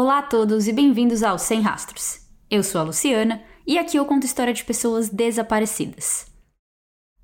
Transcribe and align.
Olá 0.00 0.18
a 0.18 0.22
todos 0.22 0.68
e 0.68 0.72
bem-vindos 0.72 1.24
ao 1.24 1.40
Sem 1.40 1.60
Rastros. 1.60 2.20
Eu 2.48 2.62
sou 2.62 2.80
a 2.80 2.84
Luciana 2.84 3.42
e 3.66 3.76
aqui 3.76 3.96
eu 3.96 4.04
conto 4.04 4.26
história 4.26 4.54
de 4.54 4.62
pessoas 4.62 5.08
desaparecidas. 5.08 6.26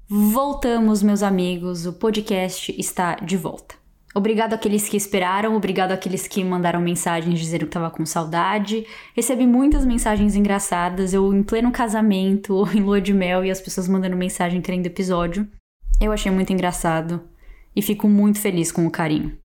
Voltamos, 0.09 1.01
meus 1.01 1.23
amigos, 1.23 1.87
o 1.87 1.93
podcast 1.93 2.75
está 2.77 3.15
de 3.15 3.37
volta. 3.37 3.77
Obrigado 4.13 4.55
àqueles 4.55 4.89
que 4.89 4.97
esperaram, 4.97 5.55
obrigado 5.55 5.93
àqueles 5.93 6.27
que 6.27 6.43
mandaram 6.43 6.81
mensagens 6.81 7.39
dizendo 7.39 7.61
que 7.61 7.67
estava 7.67 7.93
com 7.93 8.05
saudade. 8.05 8.85
Recebi 9.15 9.47
muitas 9.47 9.87
mensagens 9.87 10.35
engraçadas, 10.35 11.15
eu 11.15 11.33
em 11.33 11.45
pleno 11.45 11.71
casamento, 11.71 12.67
em 12.75 12.81
lua 12.81 13.01
de 13.01 13.15
mel 13.15 13.45
e 13.45 13.53
as 13.53 13.61
pessoas 13.61 13.87
mandando 13.87 14.17
mensagem 14.17 14.61
querendo 14.61 14.87
episódio. 14.87 15.49
Eu 16.01 16.11
achei 16.11 16.33
muito 16.33 16.53
engraçado 16.53 17.23
e 17.77 17.81
fico 17.81 18.09
muito 18.09 18.41
feliz 18.41 18.73
com 18.73 18.85
o 18.85 18.91
carinho. 18.91 19.44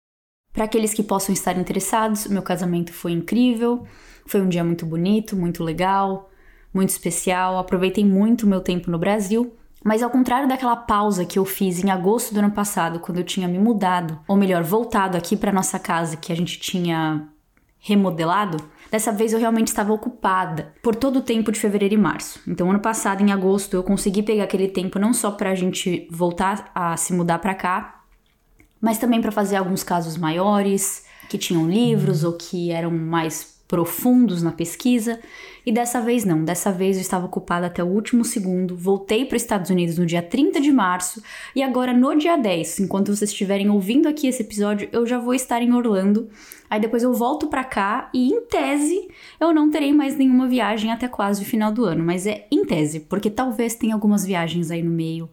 Para 0.52 0.64
aqueles 0.64 0.92
que 0.92 1.02
possam 1.02 1.32
estar 1.32 1.56
interessados, 1.56 2.26
meu 2.26 2.42
casamento 2.42 2.92
foi 2.92 3.12
incrível, 3.12 3.86
foi 4.26 4.40
um 4.42 4.48
dia 4.48 4.62
muito 4.62 4.84
bonito, 4.84 5.34
muito 5.34 5.64
legal, 5.64 6.30
muito 6.74 6.90
especial. 6.90 7.58
Aproveitei 7.58 8.04
muito 8.04 8.46
meu 8.46 8.60
tempo 8.60 8.90
no 8.90 8.98
Brasil, 8.98 9.54
mas 9.82 10.02
ao 10.02 10.10
contrário 10.10 10.48
daquela 10.48 10.76
pausa 10.76 11.24
que 11.24 11.38
eu 11.38 11.44
fiz 11.44 11.82
em 11.82 11.90
agosto 11.90 12.34
do 12.34 12.40
ano 12.40 12.50
passado, 12.50 13.00
quando 13.00 13.18
eu 13.18 13.24
tinha 13.24 13.48
me 13.48 13.58
mudado, 13.58 14.20
ou 14.28 14.36
melhor, 14.36 14.62
voltado 14.62 15.16
aqui 15.16 15.36
para 15.36 15.52
nossa 15.52 15.78
casa 15.78 16.16
que 16.16 16.32
a 16.32 16.36
gente 16.36 16.60
tinha 16.60 17.26
remodelado, 17.78 18.58
dessa 18.90 19.10
vez 19.10 19.32
eu 19.32 19.40
realmente 19.40 19.68
estava 19.68 19.92
ocupada 19.92 20.72
por 20.82 20.94
todo 20.94 21.18
o 21.18 21.22
tempo 21.22 21.50
de 21.50 21.58
fevereiro 21.58 21.94
e 21.94 21.98
março. 21.98 22.40
Então, 22.46 22.70
ano 22.70 22.78
passado, 22.78 23.22
em 23.22 23.32
agosto, 23.32 23.74
eu 23.74 23.82
consegui 23.82 24.22
pegar 24.22 24.44
aquele 24.44 24.68
tempo 24.68 25.00
não 25.00 25.12
só 25.12 25.32
para 25.32 25.50
a 25.50 25.54
gente 25.54 26.06
voltar 26.10 26.70
a 26.74 26.96
se 26.96 27.12
mudar 27.12 27.40
para 27.40 27.54
cá, 27.54 28.01
mas 28.82 28.98
também 28.98 29.20
para 29.20 29.30
fazer 29.30 29.54
alguns 29.54 29.84
casos 29.84 30.18
maiores, 30.18 31.04
que 31.28 31.38
tinham 31.38 31.70
livros 31.70 32.24
ou 32.24 32.32
que 32.32 32.72
eram 32.72 32.90
mais 32.90 33.52
profundos 33.72 34.42
na 34.42 34.52
pesquisa. 34.52 35.18
E 35.64 35.72
dessa 35.72 35.98
vez 35.98 36.26
não, 36.26 36.44
dessa 36.44 36.70
vez 36.70 36.96
eu 36.96 37.00
estava 37.00 37.24
ocupada 37.24 37.68
até 37.68 37.82
o 37.82 37.86
último 37.86 38.22
segundo. 38.22 38.76
Voltei 38.76 39.24
para 39.24 39.36
os 39.36 39.42
Estados 39.42 39.70
Unidos 39.70 39.96
no 39.96 40.04
dia 40.04 40.20
30 40.20 40.60
de 40.60 40.70
março 40.70 41.22
e 41.56 41.62
agora 41.62 41.94
no 41.94 42.14
dia 42.14 42.36
10, 42.36 42.80
enquanto 42.80 43.14
vocês 43.14 43.30
estiverem 43.30 43.70
ouvindo 43.70 44.08
aqui 44.08 44.26
esse 44.26 44.42
episódio, 44.42 44.90
eu 44.92 45.06
já 45.06 45.18
vou 45.18 45.32
estar 45.32 45.62
em 45.62 45.72
Orlando. 45.72 46.28
Aí 46.68 46.80
depois 46.80 47.02
eu 47.02 47.14
volto 47.14 47.46
para 47.46 47.64
cá 47.64 48.10
e 48.12 48.28
em 48.28 48.42
tese 48.42 49.08
eu 49.40 49.54
não 49.54 49.70
terei 49.70 49.92
mais 49.92 50.16
nenhuma 50.16 50.46
viagem 50.46 50.92
até 50.92 51.08
quase 51.08 51.42
o 51.42 51.46
final 51.46 51.72
do 51.72 51.86
ano, 51.86 52.04
mas 52.04 52.26
é 52.26 52.46
em 52.50 52.66
tese, 52.66 53.00
porque 53.00 53.30
talvez 53.30 53.74
tenha 53.74 53.94
algumas 53.94 54.22
viagens 54.22 54.70
aí 54.70 54.82
no 54.82 54.90
meio 54.90 55.30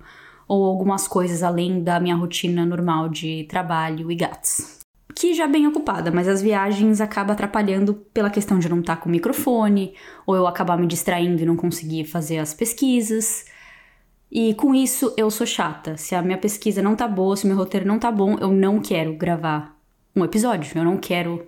ou 0.49 0.65
algumas 0.65 1.07
coisas 1.07 1.43
além 1.43 1.83
da 1.83 1.99
minha 1.99 2.15
rotina 2.15 2.65
normal 2.65 3.07
de 3.07 3.43
trabalho 3.43 4.11
e 4.11 4.15
gatos. 4.15 4.79
Que 5.15 5.35
já 5.35 5.47
bem 5.47 5.67
ocupada, 5.67 6.11
mas 6.11 6.27
as 6.27 6.41
viagens 6.41 6.99
acabam 6.99 7.33
atrapalhando 7.33 7.93
pela 7.93 8.31
questão 8.31 8.57
de 8.57 8.67
não 8.67 8.79
estar 8.79 8.97
com 8.97 9.07
o 9.07 9.11
microfone, 9.11 9.93
ou 10.25 10.35
eu 10.35 10.47
acabar 10.47 10.77
me 10.77 10.87
distraindo 10.87 11.41
e 11.41 11.45
não 11.45 11.55
conseguir 11.55 12.05
fazer 12.05 12.39
as 12.39 12.53
pesquisas. 12.53 13.45
E 14.31 14.55
com 14.55 14.73
isso 14.73 15.13
eu 15.15 15.29
sou 15.29 15.45
chata. 15.45 15.97
Se 15.97 16.15
a 16.15 16.21
minha 16.21 16.37
pesquisa 16.37 16.81
não 16.81 16.95
tá 16.95 17.07
boa, 17.07 17.37
se 17.37 17.45
o 17.45 17.47
meu 17.47 17.57
roteiro 17.57 17.87
não 17.87 17.99
tá 17.99 18.11
bom, 18.11 18.35
eu 18.39 18.51
não 18.51 18.79
quero 18.79 19.13
gravar 19.15 19.77
um 20.15 20.25
episódio. 20.25 20.75
Eu 20.75 20.83
não 20.83 20.97
quero 20.97 21.45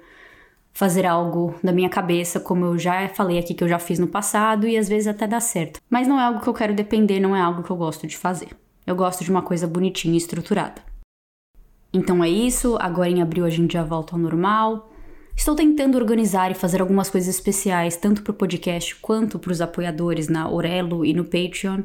fazer 0.73 1.05
algo 1.07 1.55
da 1.63 1.71
minha 1.71 1.89
cabeça, 1.89 2.39
como 2.39 2.65
eu 2.65 2.77
já 2.77 3.07
falei 3.09 3.39
aqui 3.39 3.53
que 3.53 3.63
eu 3.63 3.67
já 3.67 3.79
fiz 3.79 3.97
no 3.97 4.07
passado 4.07 4.67
e 4.67 4.77
às 4.77 4.87
vezes 4.87 5.07
até 5.07 5.25
dá 5.25 5.39
certo. 5.39 5.79
Mas 5.89 6.07
não 6.07 6.19
é 6.19 6.23
algo 6.23 6.41
que 6.41 6.47
eu 6.47 6.53
quero 6.53 6.73
depender, 6.73 7.19
não 7.19 7.35
é 7.35 7.41
algo 7.41 7.63
que 7.63 7.71
eu 7.71 7.75
gosto 7.75 8.05
de 8.05 8.17
fazer. 8.17 8.49
Eu 8.85 8.95
gosto 8.95 9.23
de 9.23 9.31
uma 9.31 9.41
coisa 9.41 9.67
bonitinha 9.67 10.13
e 10.13 10.17
estruturada. 10.17 10.81
Então 11.93 12.23
é 12.23 12.29
isso, 12.29 12.77
agora 12.79 13.09
em 13.09 13.21
abril 13.21 13.45
a 13.45 13.49
gente 13.49 13.73
já 13.73 13.83
volta 13.83 14.15
ao 14.15 14.19
normal. 14.19 14.89
Estou 15.35 15.55
tentando 15.55 15.97
organizar 15.97 16.51
e 16.51 16.55
fazer 16.55 16.81
algumas 16.81 17.09
coisas 17.09 17.33
especiais, 17.33 17.95
tanto 17.95 18.21
para 18.21 18.31
o 18.31 18.35
podcast 18.35 18.95
quanto 18.97 19.39
para 19.39 19.51
os 19.51 19.61
apoiadores 19.61 20.27
na 20.27 20.49
Orelo 20.49 21.05
e 21.05 21.13
no 21.13 21.25
Patreon. 21.25 21.83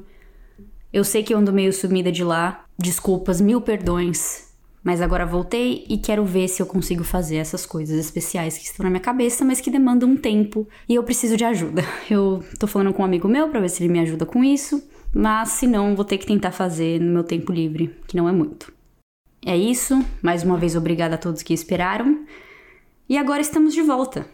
Eu 0.92 1.04
sei 1.04 1.22
que 1.22 1.34
eu 1.34 1.38
ando 1.38 1.52
meio 1.52 1.72
sumida 1.72 2.10
de 2.12 2.22
lá, 2.22 2.64
desculpas, 2.78 3.40
mil 3.40 3.60
perdões, 3.60 4.46
mas 4.82 5.00
agora 5.00 5.26
voltei 5.26 5.84
e 5.88 5.98
quero 5.98 6.24
ver 6.24 6.46
se 6.48 6.62
eu 6.62 6.66
consigo 6.66 7.02
fazer 7.02 7.36
essas 7.36 7.66
coisas 7.66 7.98
especiais 7.98 8.56
que 8.56 8.64
estão 8.64 8.84
na 8.84 8.90
minha 8.90 9.00
cabeça, 9.00 9.44
mas 9.44 9.60
que 9.60 9.70
demandam 9.70 10.10
um 10.10 10.16
tempo 10.16 10.66
e 10.88 10.94
eu 10.94 11.02
preciso 11.02 11.36
de 11.36 11.44
ajuda. 11.44 11.82
Eu 12.08 12.44
tô 12.58 12.68
falando 12.68 12.94
com 12.94 13.02
um 13.02 13.04
amigo 13.04 13.26
meu 13.26 13.48
para 13.48 13.58
ver 13.58 13.68
se 13.68 13.82
ele 13.82 13.92
me 13.92 13.98
ajuda 13.98 14.24
com 14.24 14.44
isso. 14.44 14.80
Mas 15.18 15.48
se 15.48 15.66
não, 15.66 15.96
vou 15.96 16.04
ter 16.04 16.18
que 16.18 16.26
tentar 16.26 16.52
fazer 16.52 17.00
no 17.00 17.10
meu 17.10 17.24
tempo 17.24 17.50
livre, 17.50 17.98
que 18.06 18.14
não 18.14 18.28
é 18.28 18.32
muito. 18.32 18.70
É 19.46 19.56
isso, 19.56 20.04
mais 20.22 20.42
uma 20.42 20.58
vez 20.58 20.76
obrigada 20.76 21.14
a 21.14 21.18
todos 21.18 21.42
que 21.42 21.54
esperaram. 21.54 22.26
E 23.08 23.16
agora 23.16 23.40
estamos 23.40 23.72
de 23.72 23.80
volta. 23.80 24.28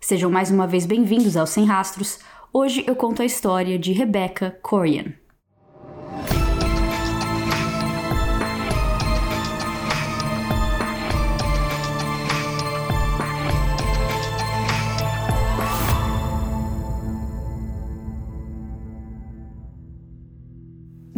Sejam 0.00 0.28
mais 0.28 0.50
uma 0.50 0.66
vez 0.66 0.84
bem-vindos 0.84 1.36
ao 1.36 1.46
Sem 1.46 1.64
Rastros. 1.64 2.18
Hoje 2.52 2.82
eu 2.88 2.96
conto 2.96 3.22
a 3.22 3.24
história 3.24 3.78
de 3.78 3.92
Rebecca 3.92 4.50
Corian. 4.62 5.12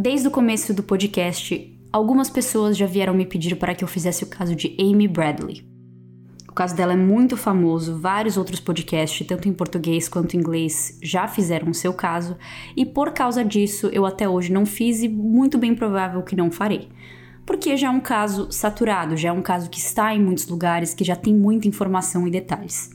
Desde 0.01 0.29
o 0.29 0.31
começo 0.31 0.73
do 0.73 0.81
podcast, 0.81 1.77
algumas 1.93 2.31
pessoas 2.31 2.77
já 2.77 2.87
vieram 2.87 3.13
me 3.13 3.27
pedir 3.27 3.57
para 3.57 3.75
que 3.75 3.83
eu 3.83 3.89
fizesse 3.89 4.23
o 4.23 4.29
caso 4.29 4.55
de 4.55 4.77
Amy 4.79 5.09
Bradley. 5.09 5.67
O 6.49 6.53
caso 6.53 6.77
dela 6.77 6.93
é 6.93 6.97
muito 6.97 7.37
famoso, 7.37 7.99
vários 7.99 8.37
outros 8.37 8.61
podcasts, 8.61 9.27
tanto 9.27 9.49
em 9.49 9.53
português 9.53 10.09
quanto 10.09 10.37
em 10.37 10.39
inglês, 10.39 10.97
já 11.03 11.27
fizeram 11.27 11.71
o 11.71 11.75
seu 11.75 11.93
caso, 11.93 12.37
e 12.77 12.87
por 12.87 13.11
causa 13.11 13.45
disso 13.45 13.89
eu 13.89 14.07
até 14.07 14.29
hoje 14.29 14.53
não 14.53 14.65
fiz 14.65 15.03
e 15.03 15.09
muito 15.09 15.59
bem 15.59 15.75
provável 15.75 16.23
que 16.23 16.37
não 16.37 16.49
farei. 16.49 16.89
Porque 17.45 17.77
já 17.77 17.89
é 17.89 17.91
um 17.91 17.99
caso 17.99 18.53
saturado, 18.53 19.17
já 19.17 19.31
é 19.31 19.33
um 19.33 19.43
caso 19.43 19.69
que 19.69 19.81
está 19.81 20.15
em 20.15 20.23
muitos 20.23 20.47
lugares, 20.47 20.95
que 20.95 21.03
já 21.03 21.17
tem 21.17 21.35
muita 21.35 21.67
informação 21.67 22.25
e 22.25 22.31
detalhes. 22.31 22.91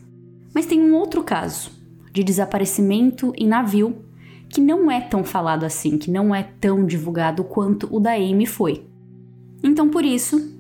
Mas 0.56 0.66
tem 0.66 0.80
um 0.80 0.96
outro 0.96 1.22
caso, 1.22 1.69
de 2.13 2.24
desaparecimento 2.24 3.34
em 3.36 3.46
navio 3.46 4.06
que 4.53 4.62
não 4.62 4.91
é 4.91 5.02
tão 5.02 5.24
falado 5.24 5.64
assim, 5.64 5.97
que 5.97 6.12
não 6.12 6.34
é 6.34 6.44
tão 6.44 6.86
divulgado 6.86 7.44
quanto 7.44 7.90
o 7.91 8.00
da 8.00 8.12
Amy 8.12 8.46
foi. 8.46 8.86
Então, 9.64 9.90
por 9.90 10.06
isso, 10.06 10.56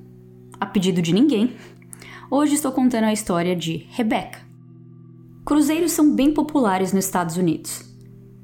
a 0.59 0.65
pedido 0.65 0.99
de 0.99 1.13
ninguém, 1.13 1.53
hoje 2.31 2.55
estou 2.55 2.71
contando 2.71 3.03
a 3.03 3.13
história 3.13 3.55
de 3.55 3.85
Rebecca. 3.91 4.39
Cruzeiros 5.45 5.91
são 5.91 6.11
bem 6.15 6.33
populares 6.33 6.91
nos 6.91 7.05
Estados 7.05 7.37
Unidos. 7.37 7.83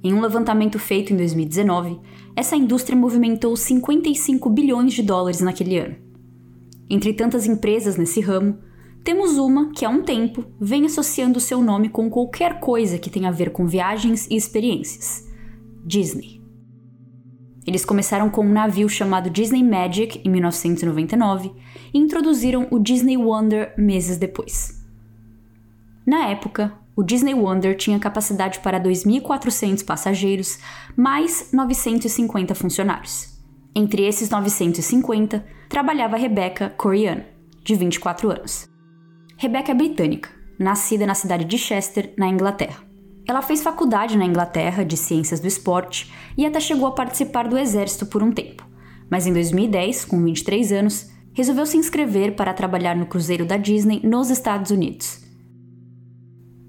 Em 0.03 0.13
um 0.13 0.21
levantamento 0.21 0.77
feito 0.77 1.13
em 1.13 1.17
2019, 1.17 1.99
essa 2.35 2.55
indústria 2.55 2.95
movimentou 2.95 3.55
55 3.57 4.51
bilhões 4.51 4.93
de 4.93 5.01
dólares 5.01 5.41
naquele 5.41 5.79
ano. 5.79 5.95
Entre 6.88 7.11
tantas 7.11 7.47
empresas 7.47 7.97
nesse 7.97 8.21
ramo, 8.21 8.59
temos 9.03 9.39
uma 9.39 9.71
que 9.71 9.83
há 9.83 9.89
um 9.89 10.03
tempo 10.03 10.45
vem 10.61 10.85
associando 10.85 11.39
seu 11.39 11.59
nome 11.59 11.89
com 11.89 12.07
qualquer 12.07 12.59
coisa 12.59 12.99
que 12.99 13.09
tenha 13.09 13.29
a 13.29 13.31
ver 13.31 13.49
com 13.49 13.65
viagens 13.65 14.27
e 14.29 14.35
experiências. 14.35 15.27
Disney. 15.89 16.39
Eles 17.66 17.83
começaram 17.83 18.29
com 18.29 18.45
um 18.45 18.53
navio 18.53 18.88
chamado 18.88 19.27
Disney 19.27 19.63
Magic 19.63 20.22
em 20.23 20.29
1999 20.29 21.51
e 21.91 21.97
introduziram 21.97 22.67
o 22.69 22.77
Disney 22.77 23.17
Wonder 23.17 23.73
meses 23.75 24.17
depois. 24.17 24.85
Na 26.05 26.27
época, 26.27 26.72
o 26.95 27.01
Disney 27.01 27.33
Wonder 27.33 27.75
tinha 27.75 27.97
capacidade 27.97 28.59
para 28.59 28.79
2.400 28.79 29.83
passageiros, 29.83 30.59
mais 30.95 31.50
950 31.51 32.53
funcionários. 32.53 33.39
Entre 33.73 34.06
esses 34.06 34.29
950, 34.29 35.44
trabalhava 35.67 36.17
Rebecca 36.17 36.69
Corian, 36.69 37.25
de 37.63 37.73
24 37.73 38.29
anos. 38.29 38.69
Rebecca 39.38 39.71
é 39.71 39.75
britânica, 39.75 40.29
nascida 40.59 41.07
na 41.07 41.16
cidade 41.16 41.45
de 41.45 41.57
Chester, 41.57 42.13
na 42.15 42.27
Inglaterra. 42.27 42.88
Ela 43.29 43.43
fez 43.43 43.61
faculdade 43.61 44.17
na 44.17 44.25
Inglaterra 44.25 44.83
de 44.83 44.97
Ciências 44.97 45.39
do 45.39 45.45
Esporte 45.45 46.11
e 46.35 46.47
até 46.47 46.59
chegou 46.59 46.87
a 46.87 46.93
participar 46.93 47.47
do 47.47 47.59
exército 47.59 48.07
por 48.07 48.23
um 48.23 48.31
tempo. 48.31 48.67
Mas 49.07 49.27
em 49.27 49.33
2010, 49.33 50.05
com 50.05 50.23
23 50.23 50.71
anos, 50.71 51.11
resolveu 51.31 51.67
se 51.67 51.77
inscrever 51.77 52.35
para 52.35 52.55
trabalhar 52.55 52.95
no 52.95 53.05
cruzeiro 53.05 53.45
da 53.45 53.55
Disney 53.55 54.01
nos 54.03 54.31
Estados 54.31 54.71
Unidos. 54.71 55.23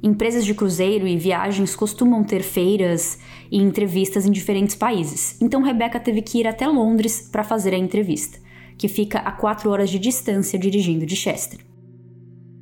Empresas 0.02 0.44
de 0.44 0.52
cruzeiro 0.52 1.08
e 1.08 1.16
viagens 1.16 1.74
costumam 1.74 2.22
ter 2.22 2.42
feiras 2.42 3.18
e 3.50 3.56
entrevistas 3.56 4.26
em 4.26 4.30
diferentes 4.30 4.74
países, 4.74 5.40
então 5.40 5.62
Rebecca 5.62 5.98
teve 5.98 6.20
que 6.20 6.40
ir 6.40 6.46
até 6.46 6.66
Londres 6.66 7.26
para 7.32 7.42
fazer 7.42 7.72
a 7.72 7.78
entrevista, 7.78 8.38
que 8.76 8.86
fica 8.86 9.20
a 9.20 9.32
4 9.32 9.70
horas 9.70 9.88
de 9.88 9.98
distância 9.98 10.58
dirigindo 10.58 11.06
de 11.06 11.16
Chester. 11.16 11.69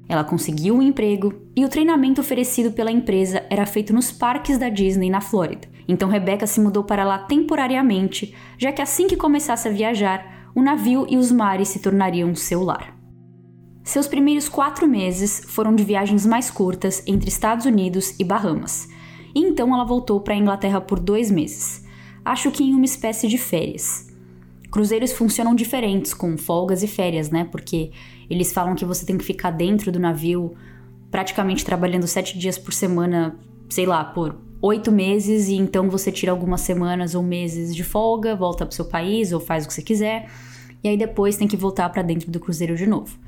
Ela 0.09 0.25
conseguiu 0.25 0.75
um 0.75 0.83
emprego 0.83 1.35
e 1.55 1.65
o 1.65 1.69
treinamento 1.69 2.21
oferecido 2.21 2.73
pela 2.73 2.91
empresa 2.91 3.45
era 3.51 3.67
feito 3.67 3.93
nos 3.93 4.11
parques 4.11 4.57
da 4.57 4.71
Disney 4.71 5.11
na 5.11 5.21
Flórida. 5.21 5.69
Então 5.87 6.09
Rebecca 6.09 6.47
se 6.47 6.61
mudou 6.61 6.83
para 6.83 7.05
lá 7.05 7.19
temporariamente, 7.19 8.35
já 8.57 8.73
que 8.73 8.81
assim 8.81 9.07
que 9.07 9.17
começasse 9.17 9.69
a 9.69 9.73
viajar, 9.73 10.51
o 10.55 10.63
navio 10.63 11.07
e 11.09 11.17
os 11.17 11.31
mares 11.31 11.69
se 11.69 11.81
tornariam 11.81 12.35
seu 12.35 12.63
lar. 12.63 12.97
Seus 13.85 14.07
primeiros 14.07 14.49
quatro 14.49 14.87
meses 14.89 15.43
foram 15.47 15.75
de 15.75 15.85
viagens 15.85 16.27
mais 16.27 16.51
curtas 16.51 17.03
entre 17.07 17.29
Estados 17.29 17.65
Unidos 17.65 18.15
e 18.19 18.25
Bahamas, 18.25 18.89
e 19.35 19.41
então 19.41 19.75
ela 19.75 19.85
voltou 19.85 20.21
para 20.21 20.35
a 20.35 20.37
Inglaterra 20.37 20.81
por 20.81 20.99
dois 20.99 21.31
meses, 21.31 21.87
acho 22.25 22.51
que 22.51 22.65
em 22.65 22.75
uma 22.75 22.85
espécie 22.85 23.29
de 23.29 23.39
férias. 23.39 24.07
Cruzeiros 24.71 25.13
funcionam 25.13 25.55
diferentes, 25.55 26.13
com 26.13 26.37
folgas 26.37 26.83
e 26.83 26.87
férias, 26.87 27.31
né? 27.31 27.45
Porque 27.45 27.91
eles 28.29 28.53
falam 28.53 28.75
que 28.75 28.85
você 28.85 29.07
tem 29.07 29.17
que 29.17 29.25
ficar 29.25 29.51
dentro 29.51 29.91
do 29.91 29.99
navio 29.99 30.55
praticamente 31.11 31.65
trabalhando 31.65 32.07
sete 32.07 32.39
dias 32.39 32.59
por 32.59 32.73
semana, 32.73 33.37
sei 33.69 33.87
lá, 33.87 34.05
por 34.05 34.37
oito 34.61 34.91
meses, 34.91 35.49
e 35.49 35.55
então 35.55 35.89
você 35.89 36.11
tira 36.11 36.33
algumas 36.33 36.61
semanas 36.61 37.15
ou 37.15 37.23
meses 37.23 37.75
de 37.75 37.85
folga, 37.85 38.35
volta 38.35 38.67
para 38.67 38.73
o 38.73 38.75
seu 38.75 38.85
país 38.85 39.33
ou 39.33 39.41
faz 39.41 39.65
o 39.65 39.69
que 39.69 39.75
você 39.75 39.83
quiser, 39.83 40.29
e 40.83 40.89
aí 40.89 40.97
depois 40.97 41.37
tem 41.37 41.49
que 41.49 41.57
voltar 41.57 41.89
para 41.91 42.03
dentro 42.03 42.31
do 42.31 42.41
cruzeiro 42.41 42.77
de 42.77 42.87
novo. 42.87 43.19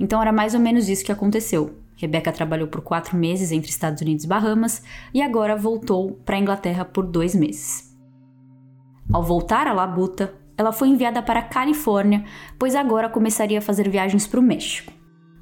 Então 0.00 0.22
era 0.22 0.32
mais 0.32 0.54
ou 0.54 0.60
menos 0.60 0.88
isso 0.88 1.04
que 1.04 1.12
aconteceu. 1.12 1.74
Rebecca 1.96 2.30
trabalhou 2.30 2.68
por 2.68 2.80
quatro 2.80 3.16
meses 3.16 3.50
entre 3.50 3.70
Estados 3.70 4.00
Unidos 4.00 4.24
e 4.24 4.28
Bahamas 4.28 4.82
e 5.12 5.20
agora 5.20 5.56
voltou 5.56 6.12
para 6.24 6.36
a 6.36 6.38
Inglaterra 6.38 6.84
por 6.84 7.04
dois 7.04 7.34
meses. 7.34 7.92
Ao 9.12 9.22
voltar 9.22 9.66
a 9.66 9.72
Labuta, 9.72 10.32
ela 10.58 10.72
foi 10.72 10.88
enviada 10.88 11.22
para 11.22 11.38
a 11.38 11.44
Califórnia, 11.44 12.24
pois 12.58 12.74
agora 12.74 13.08
começaria 13.08 13.60
a 13.60 13.62
fazer 13.62 13.88
viagens 13.88 14.26
para 14.26 14.40
o 14.40 14.42
México. 14.42 14.92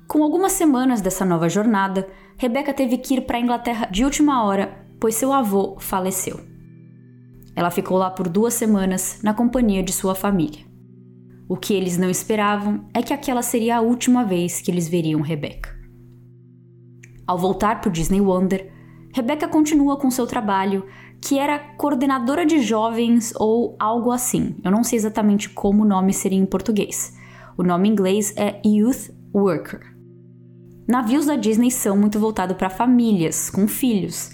Com 0.06 0.22
algumas 0.22 0.52
semanas 0.52 1.00
dessa 1.00 1.24
nova 1.24 1.48
jornada, 1.48 2.06
Rebecca 2.36 2.74
teve 2.74 2.98
que 2.98 3.14
ir 3.14 3.22
para 3.22 3.38
a 3.38 3.40
Inglaterra 3.40 3.88
de 3.90 4.04
última 4.04 4.44
hora, 4.44 4.86
pois 5.00 5.14
seu 5.14 5.32
avô 5.32 5.76
faleceu. 5.80 6.38
Ela 7.56 7.70
ficou 7.70 7.96
lá 7.96 8.10
por 8.10 8.28
duas 8.28 8.52
semanas 8.52 9.20
na 9.22 9.32
companhia 9.32 9.82
de 9.82 9.92
sua 9.92 10.14
família. 10.14 10.66
O 11.48 11.56
que 11.56 11.72
eles 11.72 11.96
não 11.96 12.10
esperavam 12.10 12.86
é 12.92 13.02
que 13.02 13.14
aquela 13.14 13.40
seria 13.40 13.78
a 13.78 13.80
última 13.80 14.22
vez 14.22 14.60
que 14.60 14.70
eles 14.70 14.86
veriam 14.86 15.22
Rebecca. 15.22 15.74
Ao 17.26 17.38
voltar 17.38 17.80
para 17.80 17.88
o 17.88 17.92
Disney 17.92 18.20
Wonder, 18.20 18.70
Rebecca 19.14 19.48
continua 19.48 19.96
com 19.96 20.10
seu 20.10 20.26
trabalho, 20.26 20.84
que 21.20 21.38
era 21.38 21.58
coordenadora 21.58 22.44
de 22.46 22.60
jovens 22.60 23.32
ou 23.36 23.76
algo 23.78 24.10
assim. 24.10 24.56
Eu 24.62 24.70
não 24.70 24.84
sei 24.84 24.98
exatamente 24.98 25.48
como 25.48 25.82
o 25.82 25.86
nome 25.86 26.12
seria 26.12 26.38
em 26.38 26.46
português. 26.46 27.14
O 27.56 27.62
nome 27.62 27.88
em 27.88 27.92
inglês 27.92 28.34
é 28.36 28.60
Youth 28.64 29.10
Worker. 29.34 29.96
Navios 30.88 31.26
da 31.26 31.34
Disney 31.34 31.70
são 31.70 31.96
muito 31.96 32.20
voltados 32.20 32.56
para 32.56 32.70
famílias, 32.70 33.50
com 33.50 33.66
filhos, 33.66 34.30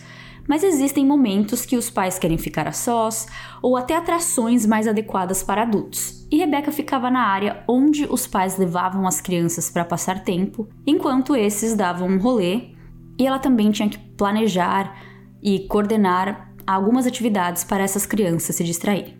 mas 0.46 0.62
existem 0.62 1.06
momentos 1.06 1.64
que 1.64 1.76
os 1.76 1.88
pais 1.88 2.18
querem 2.18 2.36
ficar 2.36 2.68
a 2.68 2.72
sós 2.72 3.26
ou 3.62 3.76
até 3.76 3.96
atrações 3.96 4.66
mais 4.66 4.86
adequadas 4.86 5.42
para 5.42 5.62
adultos. 5.62 6.26
E 6.30 6.36
Rebecca 6.36 6.70
ficava 6.70 7.10
na 7.10 7.22
área 7.22 7.64
onde 7.68 8.04
os 8.04 8.26
pais 8.26 8.58
levavam 8.58 9.06
as 9.06 9.20
crianças 9.20 9.70
para 9.70 9.84
passar 9.84 10.24
tempo, 10.24 10.68
enquanto 10.86 11.36
esses 11.36 11.74
davam 11.74 12.08
um 12.08 12.18
rolê, 12.18 12.72
e 13.18 13.26
ela 13.26 13.38
também 13.38 13.70
tinha 13.70 13.88
que 13.88 13.98
planejar 13.98 14.94
e 15.42 15.60
coordenar 15.68 16.51
algumas 16.66 17.06
atividades 17.06 17.64
para 17.64 17.82
essas 17.82 18.06
crianças 18.06 18.56
se 18.56 18.64
distraírem. 18.64 19.16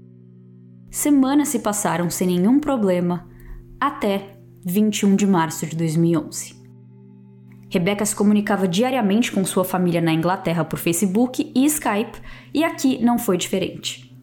Semanas 0.90 1.48
se 1.48 1.58
passaram 1.58 2.10
sem 2.10 2.26
nenhum 2.26 2.60
problema 2.60 3.28
até 3.80 4.36
21 4.64 5.16
de 5.16 5.26
março 5.26 5.66
de 5.66 5.74
2011. 5.74 6.62
Rebecca 7.68 8.04
se 8.04 8.14
comunicava 8.14 8.68
diariamente 8.68 9.32
com 9.32 9.44
sua 9.44 9.64
família 9.64 10.00
na 10.00 10.12
Inglaterra 10.12 10.64
por 10.64 10.78
Facebook 10.78 11.50
e 11.54 11.64
Skype, 11.64 12.20
e 12.52 12.62
aqui 12.62 13.02
não 13.02 13.18
foi 13.18 13.38
diferente. 13.38 14.14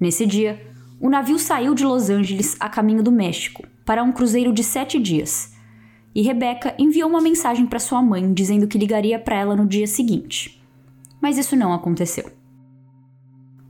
Nesse 0.00 0.26
dia, 0.26 0.60
o 1.00 1.08
navio 1.08 1.38
saiu 1.38 1.74
de 1.74 1.84
Los 1.84 2.10
Angeles 2.10 2.56
a 2.58 2.68
caminho 2.68 3.02
do 3.02 3.12
México 3.12 3.62
para 3.86 4.02
um 4.02 4.10
cruzeiro 4.10 4.52
de 4.52 4.64
sete 4.64 4.98
dias, 4.98 5.52
e 6.12 6.22
Rebecca 6.22 6.74
enviou 6.78 7.08
uma 7.08 7.20
mensagem 7.20 7.64
para 7.64 7.78
sua 7.78 8.02
mãe 8.02 8.34
dizendo 8.34 8.66
que 8.66 8.76
ligaria 8.76 9.18
para 9.18 9.36
ela 9.36 9.54
no 9.54 9.66
dia 9.66 9.86
seguinte. 9.86 10.60
Mas 11.22 11.38
isso 11.38 11.54
não 11.54 11.72
aconteceu. 11.72 12.39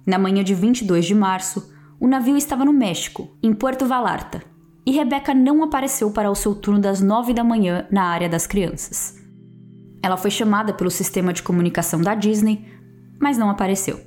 Na 0.06 0.18
manhã 0.18 0.42
de 0.42 0.54
22 0.54 1.06
de 1.06 1.14
março, 1.14 1.72
o 2.00 2.08
navio 2.08 2.36
estava 2.36 2.64
no 2.64 2.72
México, 2.72 3.36
em 3.42 3.52
Puerto 3.52 3.86
Vallarta, 3.86 4.42
e 4.86 4.92
Rebecca 4.92 5.34
não 5.34 5.62
apareceu 5.62 6.10
para 6.10 6.30
o 6.30 6.34
seu 6.34 6.54
turno 6.54 6.80
das 6.80 7.00
nove 7.00 7.34
da 7.34 7.44
manhã 7.44 7.86
na 7.90 8.04
área 8.04 8.28
das 8.28 8.46
crianças. 8.46 9.20
Ela 10.02 10.16
foi 10.16 10.30
chamada 10.30 10.72
pelo 10.72 10.90
sistema 10.90 11.32
de 11.32 11.42
comunicação 11.42 12.00
da 12.00 12.14
Disney, 12.14 12.64
mas 13.20 13.36
não 13.36 13.50
apareceu. 13.50 14.00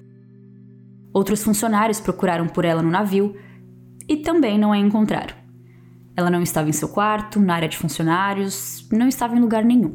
Outros 1.13 1.43
funcionários 1.43 1.99
procuraram 1.99 2.47
por 2.47 2.65
ela 2.65 2.81
no 2.81 2.89
navio 2.89 3.35
e 4.09 4.17
também 4.17 4.57
não 4.57 4.71
a 4.71 4.77
encontraram. 4.77 5.35
Ela 6.15 6.29
não 6.29 6.41
estava 6.41 6.69
em 6.69 6.73
seu 6.73 6.89
quarto, 6.89 7.39
na 7.39 7.55
área 7.55 7.69
de 7.69 7.77
funcionários, 7.77 8.87
não 8.91 9.07
estava 9.07 9.35
em 9.35 9.39
lugar 9.39 9.63
nenhum. 9.63 9.93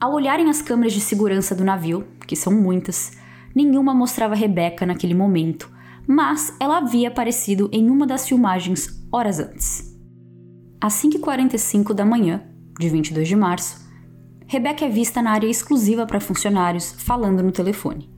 Ao 0.00 0.12
olharem 0.12 0.50
as 0.50 0.60
câmeras 0.60 0.92
de 0.92 1.00
segurança 1.00 1.54
do 1.54 1.64
navio, 1.64 2.04
que 2.26 2.34
são 2.34 2.52
muitas, 2.52 3.12
nenhuma 3.54 3.94
mostrava 3.94 4.34
Rebecca 4.34 4.86
naquele 4.86 5.14
momento, 5.14 5.70
mas 6.06 6.54
ela 6.58 6.78
havia 6.78 7.08
aparecido 7.08 7.68
em 7.72 7.90
uma 7.90 8.06
das 8.06 8.28
filmagens 8.28 9.06
horas 9.10 9.38
antes. 9.38 9.96
Às 10.80 10.94
5h45 10.94 11.94
da 11.94 12.04
manhã, 12.04 12.42
de 12.78 12.88
22 12.88 13.28
de 13.28 13.36
março, 13.36 13.82
Rebecca 14.46 14.84
é 14.84 14.88
vista 14.88 15.22
na 15.22 15.30
área 15.30 15.46
exclusiva 15.46 16.06
para 16.06 16.20
funcionários 16.20 16.92
falando 16.98 17.42
no 17.42 17.52
telefone. 17.52 18.10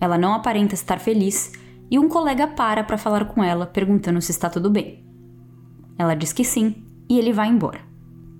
Ela 0.00 0.18
não 0.18 0.34
aparenta 0.34 0.74
estar 0.74 0.98
feliz 0.98 1.52
e 1.90 1.98
um 1.98 2.08
colega 2.08 2.46
para 2.46 2.82
para 2.82 2.98
falar 2.98 3.26
com 3.26 3.42
ela, 3.42 3.66
perguntando 3.66 4.20
se 4.20 4.30
está 4.30 4.48
tudo 4.50 4.70
bem. 4.70 5.04
Ela 5.98 6.14
diz 6.14 6.32
que 6.32 6.44
sim 6.44 6.82
e 7.08 7.18
ele 7.18 7.32
vai 7.32 7.48
embora. 7.48 7.80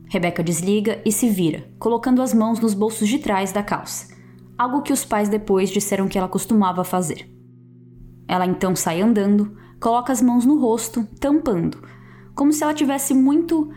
Rebecca 0.08 0.42
desliga 0.42 1.00
e 1.04 1.12
se 1.12 1.28
vira, 1.28 1.68
colocando 1.78 2.22
as 2.22 2.32
mãos 2.32 2.60
nos 2.60 2.74
bolsos 2.74 3.08
de 3.08 3.18
trás 3.18 3.52
da 3.52 3.62
calça, 3.62 4.13
algo 4.56 4.82
que 4.82 4.92
os 4.92 5.04
pais 5.04 5.28
depois 5.28 5.70
disseram 5.70 6.08
que 6.08 6.18
ela 6.18 6.28
costumava 6.28 6.84
fazer. 6.84 7.28
Ela 8.26 8.46
então 8.46 8.74
sai 8.74 9.00
andando, 9.00 9.56
coloca 9.80 10.12
as 10.12 10.22
mãos 10.22 10.44
no 10.44 10.58
rosto, 10.58 11.06
tampando, 11.20 11.78
como 12.34 12.52
se 12.52 12.62
ela 12.62 12.74
tivesse 12.74 13.14
muito 13.14 13.70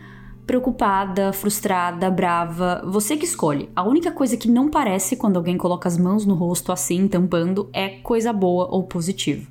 preocupada, 0.46 1.30
frustrada, 1.30 2.10
brava. 2.10 2.82
Você 2.86 3.18
que 3.18 3.26
escolhe. 3.26 3.68
A 3.76 3.82
única 3.82 4.10
coisa 4.10 4.34
que 4.34 4.50
não 4.50 4.70
parece 4.70 5.14
quando 5.14 5.36
alguém 5.36 5.58
coloca 5.58 5.86
as 5.86 5.98
mãos 5.98 6.24
no 6.24 6.34
rosto 6.34 6.72
assim, 6.72 7.06
tampando, 7.06 7.68
é 7.70 7.88
coisa 8.00 8.32
boa 8.32 8.66
ou 8.70 8.84
positiva. 8.84 9.46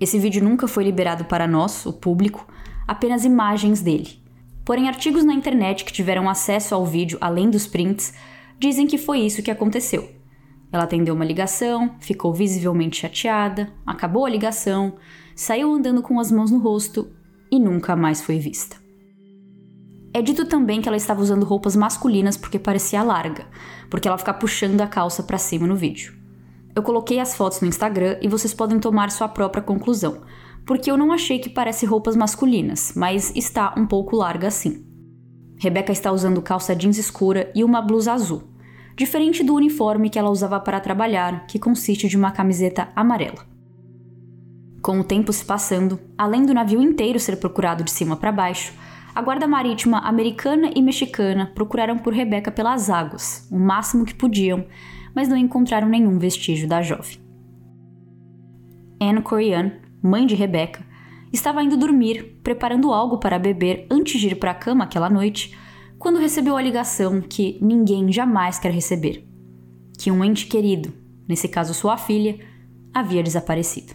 Esse 0.00 0.16
vídeo 0.16 0.42
nunca 0.42 0.68
foi 0.68 0.84
liberado 0.84 1.24
para 1.24 1.48
nós, 1.48 1.84
o 1.84 1.92
público, 1.92 2.46
apenas 2.86 3.24
imagens 3.24 3.82
dele. 3.82 4.22
Porém, 4.64 4.86
artigos 4.86 5.24
na 5.24 5.34
internet 5.34 5.84
que 5.84 5.92
tiveram 5.92 6.28
acesso 6.28 6.76
ao 6.76 6.86
vídeo, 6.86 7.18
além 7.20 7.50
dos 7.50 7.66
prints, 7.66 8.14
dizem 8.56 8.86
que 8.86 8.98
foi 8.98 9.18
isso 9.18 9.42
que 9.42 9.50
aconteceu. 9.50 10.08
Ela 10.72 10.84
atendeu 10.84 11.14
uma 11.14 11.24
ligação, 11.24 11.94
ficou 11.98 12.32
visivelmente 12.32 13.00
chateada, 13.00 13.72
acabou 13.86 14.26
a 14.26 14.30
ligação, 14.30 14.94
saiu 15.34 15.72
andando 15.72 16.02
com 16.02 16.20
as 16.20 16.30
mãos 16.30 16.50
no 16.50 16.58
rosto 16.58 17.10
e 17.50 17.58
nunca 17.58 17.96
mais 17.96 18.20
foi 18.20 18.38
vista. 18.38 18.76
É 20.12 20.20
dito 20.20 20.46
também 20.46 20.80
que 20.80 20.88
ela 20.88 20.96
estava 20.96 21.20
usando 21.20 21.44
roupas 21.44 21.76
masculinas 21.76 22.36
porque 22.36 22.58
parecia 22.58 23.02
larga, 23.02 23.46
porque 23.88 24.08
ela 24.08 24.18
fica 24.18 24.34
puxando 24.34 24.80
a 24.80 24.86
calça 24.86 25.22
para 25.22 25.38
cima 25.38 25.66
no 25.66 25.76
vídeo. 25.76 26.14
Eu 26.74 26.82
coloquei 26.82 27.18
as 27.18 27.36
fotos 27.36 27.60
no 27.60 27.68
Instagram 27.68 28.18
e 28.20 28.28
vocês 28.28 28.54
podem 28.54 28.78
tomar 28.78 29.10
sua 29.10 29.28
própria 29.28 29.62
conclusão, 29.62 30.22
porque 30.66 30.90
eu 30.90 30.96
não 30.96 31.12
achei 31.12 31.38
que 31.38 31.48
parece 31.48 31.86
roupas 31.86 32.14
masculinas, 32.14 32.92
mas 32.94 33.34
está 33.34 33.74
um 33.76 33.86
pouco 33.86 34.16
larga 34.16 34.48
assim. 34.48 34.84
Rebecca 35.56 35.92
está 35.92 36.12
usando 36.12 36.42
calça 36.42 36.74
jeans 36.74 36.98
escura 36.98 37.50
e 37.54 37.64
uma 37.64 37.82
blusa 37.82 38.12
azul, 38.12 38.42
diferente 38.98 39.44
do 39.44 39.54
uniforme 39.54 40.10
que 40.10 40.18
ela 40.18 40.28
usava 40.28 40.58
para 40.58 40.80
trabalhar, 40.80 41.46
que 41.46 41.56
consiste 41.56 42.08
de 42.08 42.16
uma 42.16 42.32
camiseta 42.32 42.88
amarela. 42.96 43.46
Com 44.82 44.98
o 44.98 45.04
tempo 45.04 45.32
se 45.32 45.44
passando, 45.44 46.00
além 46.18 46.44
do 46.44 46.52
navio 46.52 46.82
inteiro 46.82 47.20
ser 47.20 47.36
procurado 47.36 47.84
de 47.84 47.92
cima 47.92 48.16
para 48.16 48.32
baixo, 48.32 48.72
a 49.14 49.22
guarda 49.22 49.46
marítima 49.46 49.98
americana 50.00 50.72
e 50.74 50.82
mexicana 50.82 51.52
procuraram 51.54 51.96
por 51.96 52.12
Rebecca 52.12 52.50
pelas 52.50 52.90
águas, 52.90 53.48
o 53.52 53.58
máximo 53.58 54.04
que 54.04 54.14
podiam, 54.14 54.66
mas 55.14 55.28
não 55.28 55.36
encontraram 55.36 55.88
nenhum 55.88 56.18
vestígio 56.18 56.68
da 56.68 56.82
jovem. 56.82 57.18
Anne 59.00 59.22
Corian, 59.22 59.72
mãe 60.02 60.26
de 60.26 60.34
Rebecca, 60.34 60.84
estava 61.32 61.62
indo 61.62 61.76
dormir, 61.76 62.40
preparando 62.42 62.92
algo 62.92 63.18
para 63.18 63.38
beber 63.38 63.86
antes 63.88 64.20
de 64.20 64.28
ir 64.28 64.34
para 64.34 64.50
a 64.50 64.54
cama 64.54 64.84
aquela 64.84 65.08
noite, 65.08 65.56
quando 65.98 66.18
recebeu 66.18 66.56
a 66.56 66.62
ligação 66.62 67.20
que 67.20 67.58
ninguém 67.60 68.12
jamais 68.12 68.58
quer 68.58 68.72
receber: 68.72 69.26
que 69.98 70.10
um 70.10 70.24
ente 70.24 70.46
querido, 70.46 70.92
nesse 71.26 71.48
caso 71.48 71.74
sua 71.74 71.96
filha, 71.96 72.38
havia 72.94 73.22
desaparecido. 73.22 73.94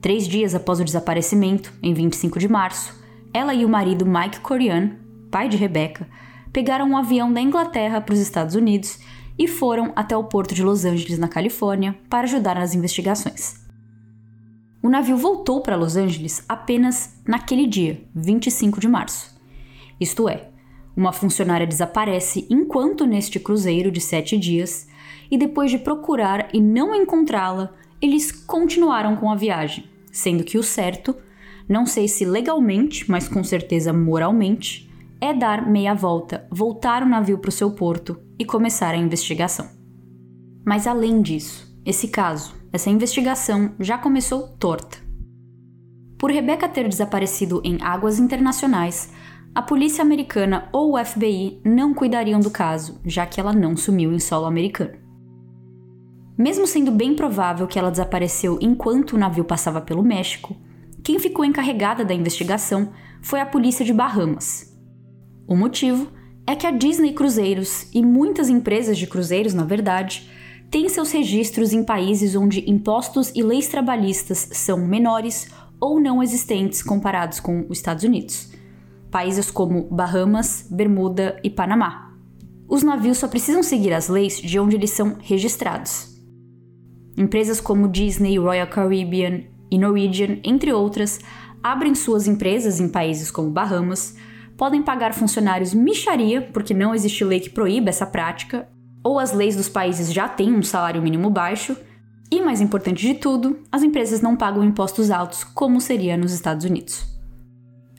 Três 0.00 0.28
dias 0.28 0.54
após 0.54 0.80
o 0.80 0.84
desaparecimento, 0.84 1.72
em 1.82 1.94
25 1.94 2.38
de 2.38 2.48
março, 2.48 2.94
ela 3.32 3.54
e 3.54 3.64
o 3.64 3.68
marido 3.68 4.04
Mike 4.04 4.40
Corian, 4.40 4.96
pai 5.30 5.48
de 5.48 5.56
Rebecca, 5.56 6.06
pegaram 6.52 6.86
um 6.86 6.96
avião 6.96 7.32
da 7.32 7.40
Inglaterra 7.40 8.00
para 8.00 8.12
os 8.12 8.20
Estados 8.20 8.54
Unidos 8.54 8.98
e 9.38 9.48
foram 9.48 9.92
até 9.96 10.16
o 10.16 10.24
porto 10.24 10.54
de 10.54 10.62
Los 10.62 10.84
Angeles, 10.84 11.18
na 11.18 11.26
Califórnia, 11.26 11.98
para 12.08 12.24
ajudar 12.24 12.54
nas 12.54 12.74
investigações. 12.74 13.64
O 14.82 14.88
navio 14.88 15.16
voltou 15.16 15.62
para 15.62 15.74
Los 15.74 15.96
Angeles 15.96 16.44
apenas 16.48 17.18
naquele 17.26 17.66
dia, 17.66 18.06
25 18.14 18.78
de 18.78 18.86
março. 18.86 19.33
Isto 20.00 20.28
é, 20.28 20.50
uma 20.96 21.12
funcionária 21.12 21.66
desaparece 21.66 22.46
enquanto 22.48 23.06
neste 23.06 23.40
cruzeiro 23.40 23.90
de 23.90 24.00
sete 24.00 24.36
dias, 24.36 24.86
e 25.30 25.38
depois 25.38 25.70
de 25.70 25.78
procurar 25.78 26.48
e 26.52 26.60
não 26.60 26.94
encontrá-la, 26.94 27.72
eles 28.00 28.30
continuaram 28.30 29.16
com 29.16 29.30
a 29.30 29.36
viagem, 29.36 29.84
sendo 30.12 30.44
que 30.44 30.58
o 30.58 30.62
certo, 30.62 31.16
não 31.68 31.86
sei 31.86 32.06
se 32.06 32.24
legalmente, 32.24 33.10
mas 33.10 33.26
com 33.26 33.42
certeza 33.42 33.92
moralmente, 33.92 34.90
é 35.20 35.32
dar 35.32 35.66
meia 35.66 35.94
volta, 35.94 36.46
voltar 36.50 37.02
o 37.02 37.08
navio 37.08 37.38
para 37.38 37.48
o 37.48 37.52
seu 37.52 37.70
porto 37.70 38.20
e 38.38 38.44
começar 38.44 38.94
a 38.94 38.98
investigação. 38.98 39.68
Mas 40.66 40.86
além 40.86 41.22
disso, 41.22 41.74
esse 41.84 42.08
caso, 42.08 42.54
essa 42.72 42.90
investigação 42.90 43.74
já 43.80 43.96
começou 43.96 44.48
torta. 44.58 44.98
Por 46.18 46.30
Rebecca 46.30 46.68
ter 46.68 46.88
desaparecido 46.88 47.60
em 47.64 47.78
águas 47.80 48.18
internacionais, 48.18 49.10
a 49.54 49.62
polícia 49.62 50.02
americana 50.02 50.68
ou 50.72 50.94
o 50.94 51.04
FBI 51.04 51.60
não 51.64 51.94
cuidariam 51.94 52.40
do 52.40 52.50
caso, 52.50 53.00
já 53.04 53.24
que 53.24 53.38
ela 53.38 53.52
não 53.52 53.76
sumiu 53.76 54.12
em 54.12 54.18
solo 54.18 54.46
americano. 54.46 54.98
Mesmo 56.36 56.66
sendo 56.66 56.90
bem 56.90 57.14
provável 57.14 57.68
que 57.68 57.78
ela 57.78 57.90
desapareceu 57.90 58.58
enquanto 58.60 59.12
o 59.12 59.18
navio 59.18 59.44
passava 59.44 59.80
pelo 59.80 60.02
México, 60.02 60.56
quem 61.04 61.20
ficou 61.20 61.44
encarregada 61.44 62.04
da 62.04 62.12
investigação 62.12 62.90
foi 63.22 63.40
a 63.40 63.46
polícia 63.46 63.84
de 63.84 63.92
Bahamas. 63.92 64.76
O 65.46 65.54
motivo 65.54 66.08
é 66.44 66.56
que 66.56 66.66
a 66.66 66.72
Disney 66.72 67.12
Cruzeiros 67.12 67.86
e 67.94 68.02
muitas 68.02 68.48
empresas 68.48 68.98
de 68.98 69.06
cruzeiros, 69.06 69.54
na 69.54 69.64
verdade, 69.64 70.28
têm 70.68 70.88
seus 70.88 71.12
registros 71.12 71.72
em 71.72 71.84
países 71.84 72.34
onde 72.34 72.68
impostos 72.68 73.30
e 73.36 73.42
leis 73.42 73.68
trabalhistas 73.68 74.48
são 74.52 74.84
menores 74.84 75.48
ou 75.80 76.00
não 76.00 76.20
existentes 76.20 76.82
comparados 76.82 77.38
com 77.38 77.64
os 77.68 77.78
Estados 77.78 78.02
Unidos 78.02 78.53
países 79.14 79.48
como 79.48 79.84
Bahamas, 79.84 80.66
Bermuda 80.68 81.38
e 81.44 81.48
Panamá. 81.48 82.12
Os 82.68 82.82
navios 82.82 83.18
só 83.18 83.28
precisam 83.28 83.62
seguir 83.62 83.92
as 83.92 84.08
leis 84.08 84.38
de 84.38 84.58
onde 84.58 84.74
eles 84.74 84.90
são 84.90 85.18
registrados. 85.20 86.20
Empresas 87.16 87.60
como 87.60 87.88
Disney, 87.88 88.36
Royal 88.40 88.66
Caribbean 88.66 89.44
e 89.70 89.78
Norwegian, 89.78 90.38
entre 90.42 90.72
outras, 90.72 91.20
abrem 91.62 91.94
suas 91.94 92.26
empresas 92.26 92.80
em 92.80 92.88
países 92.88 93.30
como 93.30 93.52
Bahamas, 93.52 94.16
podem 94.56 94.82
pagar 94.82 95.14
funcionários 95.14 95.72
micharia, 95.72 96.42
porque 96.52 96.74
não 96.74 96.92
existe 96.92 97.22
lei 97.22 97.38
que 97.38 97.50
proíba 97.50 97.90
essa 97.90 98.04
prática, 98.04 98.68
ou 99.04 99.20
as 99.20 99.32
leis 99.32 99.54
dos 99.54 99.68
países 99.68 100.12
já 100.12 100.28
têm 100.28 100.52
um 100.52 100.62
salário 100.62 101.00
mínimo 101.00 101.30
baixo, 101.30 101.76
e 102.32 102.40
mais 102.40 102.60
importante 102.60 103.06
de 103.06 103.14
tudo, 103.14 103.60
as 103.70 103.84
empresas 103.84 104.20
não 104.20 104.34
pagam 104.34 104.64
impostos 104.64 105.08
altos 105.08 105.44
como 105.44 105.80
seria 105.80 106.16
nos 106.16 106.32
Estados 106.32 106.64
Unidos. 106.64 107.13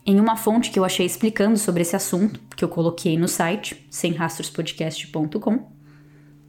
Em 0.08 0.20
uma 0.20 0.36
fonte 0.36 0.70
que 0.70 0.78
eu 0.78 0.86
achei 0.86 1.04
explicando 1.04 1.58
sobre 1.58 1.82
esse 1.82 1.96
assunto, 1.96 2.40
que 2.56 2.64
eu 2.64 2.70
coloquei 2.70 3.18
no 3.18 3.28
site, 3.28 3.88
semrastrospodcast.com, 3.90 5.66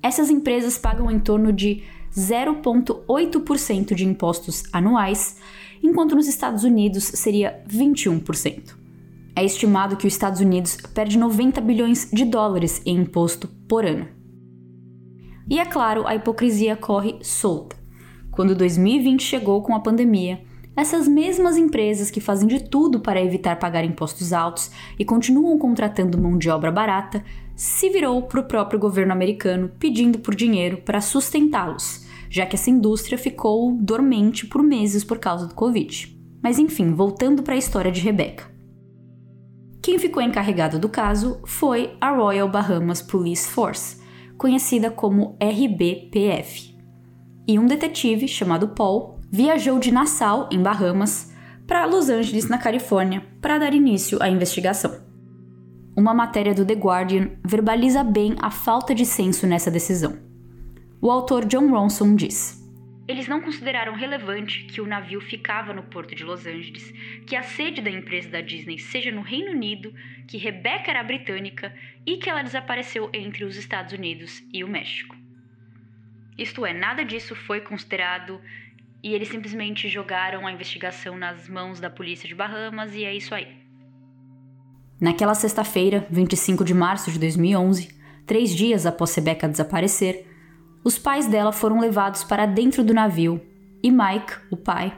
essas 0.02 0.28
empresas 0.28 0.76
pagam 0.76 1.10
em 1.10 1.18
torno 1.18 1.50
de 1.54 1.82
0,8% 2.14 3.94
de 3.94 4.04
impostos 4.04 4.64
anuais, 4.74 5.38
enquanto 5.82 6.14
nos 6.14 6.28
Estados 6.28 6.64
Unidos 6.64 7.04
seria 7.04 7.64
21%. 7.66 8.76
É 9.34 9.42
estimado 9.42 9.96
que 9.96 10.06
os 10.06 10.12
Estados 10.12 10.40
Unidos 10.40 10.76
perde 10.92 11.16
90 11.16 11.58
bilhões 11.62 12.10
de 12.12 12.26
dólares 12.26 12.82
em 12.84 12.98
imposto 12.98 13.48
por 13.66 13.86
ano. 13.86 14.06
E 15.48 15.58
é 15.58 15.64
claro, 15.64 16.06
a 16.06 16.14
hipocrisia 16.14 16.76
corre 16.76 17.16
solta. 17.22 17.76
Quando 18.30 18.54
2020 18.54 19.22
chegou 19.22 19.62
com 19.62 19.74
a 19.74 19.80
pandemia, 19.80 20.42
essas 20.76 21.08
mesmas 21.08 21.56
empresas 21.56 22.10
que 22.10 22.20
fazem 22.20 22.46
de 22.46 22.62
tudo 22.62 23.00
para 23.00 23.22
evitar 23.22 23.58
pagar 23.58 23.82
impostos 23.82 24.32
altos 24.32 24.70
e 24.98 25.04
continuam 25.06 25.58
contratando 25.58 26.20
mão 26.20 26.36
de 26.36 26.50
obra 26.50 26.70
barata, 26.70 27.24
se 27.54 27.88
virou 27.88 28.20
para 28.22 28.40
o 28.40 28.44
próprio 28.44 28.78
governo 28.78 29.14
americano 29.14 29.70
pedindo 29.78 30.18
por 30.18 30.34
dinheiro 30.34 30.82
para 30.84 31.00
sustentá-los, 31.00 32.06
já 32.28 32.44
que 32.44 32.54
essa 32.54 32.68
indústria 32.68 33.16
ficou 33.16 33.72
dormente 33.72 34.46
por 34.46 34.62
meses 34.62 35.02
por 35.02 35.18
causa 35.18 35.46
do 35.46 35.54
Covid. 35.54 36.14
Mas 36.42 36.58
enfim, 36.58 36.92
voltando 36.92 37.42
para 37.42 37.54
a 37.54 37.58
história 37.58 37.90
de 37.90 38.02
Rebecca. 38.02 38.54
Quem 39.82 39.98
ficou 39.98 40.22
encarregado 40.22 40.78
do 40.78 40.88
caso 40.88 41.40
foi 41.46 41.96
a 41.98 42.10
Royal 42.10 42.50
Bahamas 42.50 43.00
Police 43.00 43.48
Force, 43.48 43.98
conhecida 44.36 44.90
como 44.90 45.38
RBPF. 45.40 46.76
E 47.48 47.58
um 47.58 47.66
detetive 47.66 48.28
chamado 48.28 48.68
Paul 48.68 49.15
viajou 49.30 49.78
de 49.78 49.92
Nassau, 49.92 50.48
em 50.52 50.62
Bahamas, 50.62 51.34
para 51.66 51.84
Los 51.84 52.08
Angeles, 52.08 52.48
na 52.48 52.58
Califórnia, 52.58 53.22
para 53.40 53.58
dar 53.58 53.74
início 53.74 54.22
à 54.22 54.28
investigação. 54.28 55.04
Uma 55.96 56.14
matéria 56.14 56.54
do 56.54 56.64
The 56.64 56.74
Guardian 56.74 57.30
verbaliza 57.44 58.04
bem 58.04 58.36
a 58.40 58.50
falta 58.50 58.94
de 58.94 59.04
senso 59.04 59.46
nessa 59.46 59.70
decisão. 59.70 60.18
O 61.00 61.10
autor 61.10 61.44
John 61.46 61.70
Ronson 61.70 62.14
diz: 62.14 62.62
Eles 63.08 63.26
não 63.26 63.40
consideraram 63.40 63.94
relevante 63.94 64.64
que 64.64 64.80
o 64.80 64.86
navio 64.86 65.20
ficava 65.20 65.72
no 65.72 65.84
porto 65.84 66.14
de 66.14 66.22
Los 66.22 66.46
Angeles, 66.46 66.92
que 67.26 67.34
a 67.34 67.42
sede 67.42 67.80
da 67.80 67.90
empresa 67.90 68.28
da 68.28 68.40
Disney 68.40 68.78
seja 68.78 69.10
no 69.10 69.22
Reino 69.22 69.52
Unido, 69.52 69.92
que 70.28 70.36
Rebecca 70.36 70.90
era 70.90 71.02
britânica 71.02 71.74
e 72.04 72.18
que 72.18 72.28
ela 72.28 72.42
desapareceu 72.42 73.10
entre 73.12 73.44
os 73.44 73.56
Estados 73.56 73.92
Unidos 73.92 74.42
e 74.52 74.62
o 74.62 74.68
México. 74.68 75.16
Isto 76.38 76.66
é, 76.66 76.74
nada 76.74 77.04
disso 77.04 77.34
foi 77.34 77.62
considerado 77.62 78.38
e 79.02 79.14
eles 79.14 79.28
simplesmente 79.28 79.88
jogaram 79.88 80.46
a 80.46 80.52
investigação 80.52 81.16
nas 81.16 81.48
mãos 81.48 81.80
da 81.80 81.90
polícia 81.90 82.28
de 82.28 82.34
Bahamas 82.34 82.94
e 82.94 83.04
é 83.04 83.14
isso 83.14 83.34
aí. 83.34 83.46
Naquela 85.00 85.34
sexta-feira, 85.34 86.06
25 86.10 86.64
de 86.64 86.72
março 86.72 87.10
de 87.10 87.18
2011, 87.18 87.88
três 88.26 88.54
dias 88.54 88.86
após 88.86 89.14
Rebecca 89.14 89.48
desaparecer, 89.48 90.26
os 90.82 90.98
pais 90.98 91.26
dela 91.26 91.52
foram 91.52 91.80
levados 91.80 92.24
para 92.24 92.46
dentro 92.46 92.82
do 92.82 92.94
navio 92.94 93.40
e 93.82 93.90
Mike, 93.90 94.32
o 94.50 94.56
pai, 94.56 94.96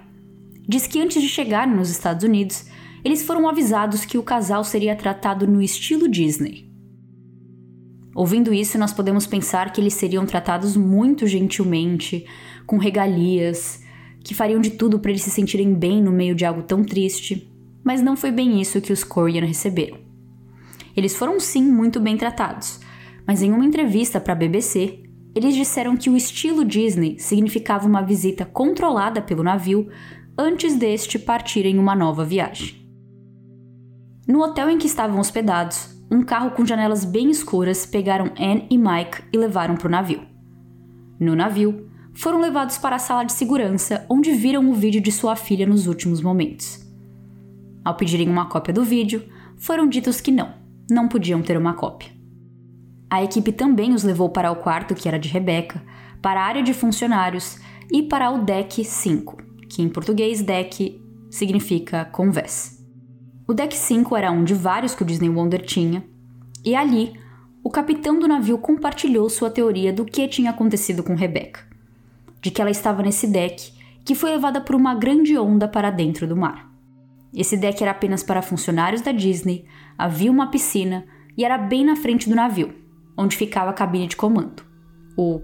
diz 0.69 0.87
que 0.87 1.01
antes 1.01 1.21
de 1.21 1.29
chegar 1.29 1.67
nos 1.67 1.91
Estados 1.91 2.25
Unidos, 2.25 2.67
eles 3.05 3.23
foram 3.25 3.49
avisados 3.49 4.05
que 4.05 4.19
o 4.19 4.23
casal 4.23 4.63
seria 4.65 4.95
tratado 4.95 5.47
no 5.47 5.63
estilo 5.63 6.09
Disney. 6.09 6.69
Ouvindo 8.15 8.53
isso, 8.53 8.77
nós 8.79 8.93
podemos 8.93 9.27
pensar 9.27 9.73
que 9.73 9.81
eles 9.81 9.95
seriam 9.95 10.27
tratados 10.27 10.77
muito 10.77 11.27
gentilmente, 11.27 12.27
com 12.67 12.77
regalias, 12.77 13.83
que 14.25 14.35
fariam 14.35 14.61
de 14.61 14.71
tudo 14.71 14.99
para 14.99 15.11
eles 15.11 15.23
se 15.23 15.31
sentirem 15.31 15.75
bem 15.75 16.03
no 16.03 16.13
meio 16.13 16.35
de 16.35 16.45
algo 16.45 16.63
tão 16.63 16.85
triste, 16.85 17.51
mas 17.83 18.03
não 18.03 18.17
foi 18.17 18.31
bem 18.31 18.61
isso 18.61 18.81
que 18.81 18.93
os 18.93 19.05
Corian 19.05 19.45
receberam. 19.45 19.99
Eles 20.97 21.17
foram 21.17 21.39
sim 21.39 21.63
muito 21.63 22.01
bem 22.01 22.17
tratados, 22.17 22.81
mas 23.27 23.43
em 23.43 23.53
uma 23.53 23.65
entrevista 23.65 24.21
para 24.21 24.33
a 24.33 24.37
BBC, 24.37 25.03
eles 25.35 25.55
disseram 25.55 25.97
que 25.97 26.11
o 26.11 26.17
estilo 26.17 26.65
Disney 26.65 27.19
significava 27.19 27.87
uma 27.87 28.03
visita 28.03 28.45
controlada 28.45 29.23
pelo 29.23 29.43
navio 29.43 29.89
antes 30.37 30.77
deste 30.77 31.19
partir 31.19 31.65
em 31.67 31.79
uma 31.79 31.95
nova 31.95 32.25
viagem. 32.25 32.89
No 34.27 34.43
hotel 34.43 34.71
em 34.71 34.79
que 34.79 34.87
estavam 34.87 35.19
hospedados, 35.19 35.97
um 36.11 36.23
carro 36.23 36.51
com 36.53 36.65
janelas 36.65 37.05
bem 37.05 37.31
escuras 37.31 37.85
pegaram 37.87 38.33
Anne 38.39 38.67
e 38.71 38.79
Mike 38.79 39.23
e 39.33 39.39
levaram 39.39 39.77
para 39.77 39.89
o 39.89 39.91
navio. 39.91 40.23
No 41.21 41.35
navio, 41.35 41.88
foram 42.19 42.41
levados 42.41 42.77
para 42.79 42.97
a 42.97 42.99
sala 42.99 43.23
de 43.23 43.33
segurança, 43.33 44.05
onde 44.09 44.33
viram 44.33 44.69
o 44.69 44.75
vídeo 44.75 45.01
de 45.01 45.13
sua 45.13 45.37
filha 45.37 45.65
nos 45.65 45.87
últimos 45.87 46.21
momentos. 46.21 46.85
Ao 47.85 47.95
pedirem 47.95 48.29
uma 48.29 48.47
cópia 48.47 48.75
do 48.75 48.83
vídeo, 48.83 49.23
foram 49.57 49.89
ditos 49.89 50.21
que 50.21 50.33
não, 50.33 50.53
não 50.91 51.07
podiam 51.07 51.41
ter 51.41 51.57
uma 51.57 51.75
cópia. 51.75 52.11
A 53.09 53.23
equipe 53.23 53.53
também 53.53 53.95
os 53.95 54.03
levou 54.03 54.31
para 54.31 54.51
o 54.51 54.57
quarto 54.57 54.97
que 54.97 55.07
era 55.07 55.17
de 55.17 55.29
Rebeca, 55.29 55.81
para 56.21 56.41
a 56.41 56.45
área 56.45 56.61
de 56.61 56.75
funcionários 56.75 57.61
e 57.89 58.03
para 58.03 58.33
o 58.33 58.45
deck 58.45 58.85
5, 58.85 59.37
que 59.69 59.81
em 59.81 59.89
português 59.89 60.43
deck 60.43 61.01
significa 61.31 62.05
convés. 62.07 62.85
O 63.47 63.55
deck 63.55 63.77
5 63.77 64.17
era 64.17 64.33
um 64.33 64.43
de 64.43 64.55
vários 64.55 64.93
que 64.93 65.05
o 65.05 65.07
Disney 65.07 65.31
Wonder 65.31 65.65
tinha, 65.65 66.05
e 66.65 66.75
ali 66.75 67.13
o 67.63 67.71
capitão 67.71 68.19
do 68.19 68.27
navio 68.27 68.59
compartilhou 68.59 69.31
sua 69.31 69.51
teoria 69.51 69.93
do 69.93 70.05
que 70.05 70.27
tinha 70.27 70.51
acontecido 70.51 71.05
com 71.05 71.15
Rebecca 71.15 71.68
de 72.41 72.51
que 72.51 72.61
ela 72.61 72.71
estava 72.71 73.03
nesse 73.03 73.27
deck, 73.27 73.73
que 74.05 74.15
foi 74.15 74.31
levada 74.31 74.61
por 74.61 74.75
uma 74.75 74.95
grande 74.95 75.37
onda 75.37 75.69
para 75.69 75.91
dentro 75.91 76.27
do 76.27 76.37
mar. 76.37 76.69
Esse 77.35 77.57
deck 77.57 77.83
era 77.83 77.93
apenas 77.93 78.23
para 78.23 78.43
funcionários 78.43 79.03
da 79.03 79.13
Disney, 79.13 79.67
havia 79.97 80.31
uma 80.31 80.51
piscina 80.51 81.05
e 81.37 81.45
era 81.45 81.59
bem 81.59 81.85
na 81.85 81.95
frente 81.95 82.29
do 82.29 82.35
navio, 82.35 82.75
onde 83.17 83.37
ficava 83.37 83.71
a 83.71 83.75
cabine 83.75 84.07
de 84.07 84.17
comando. 84.17 84.63
O 85.17 85.43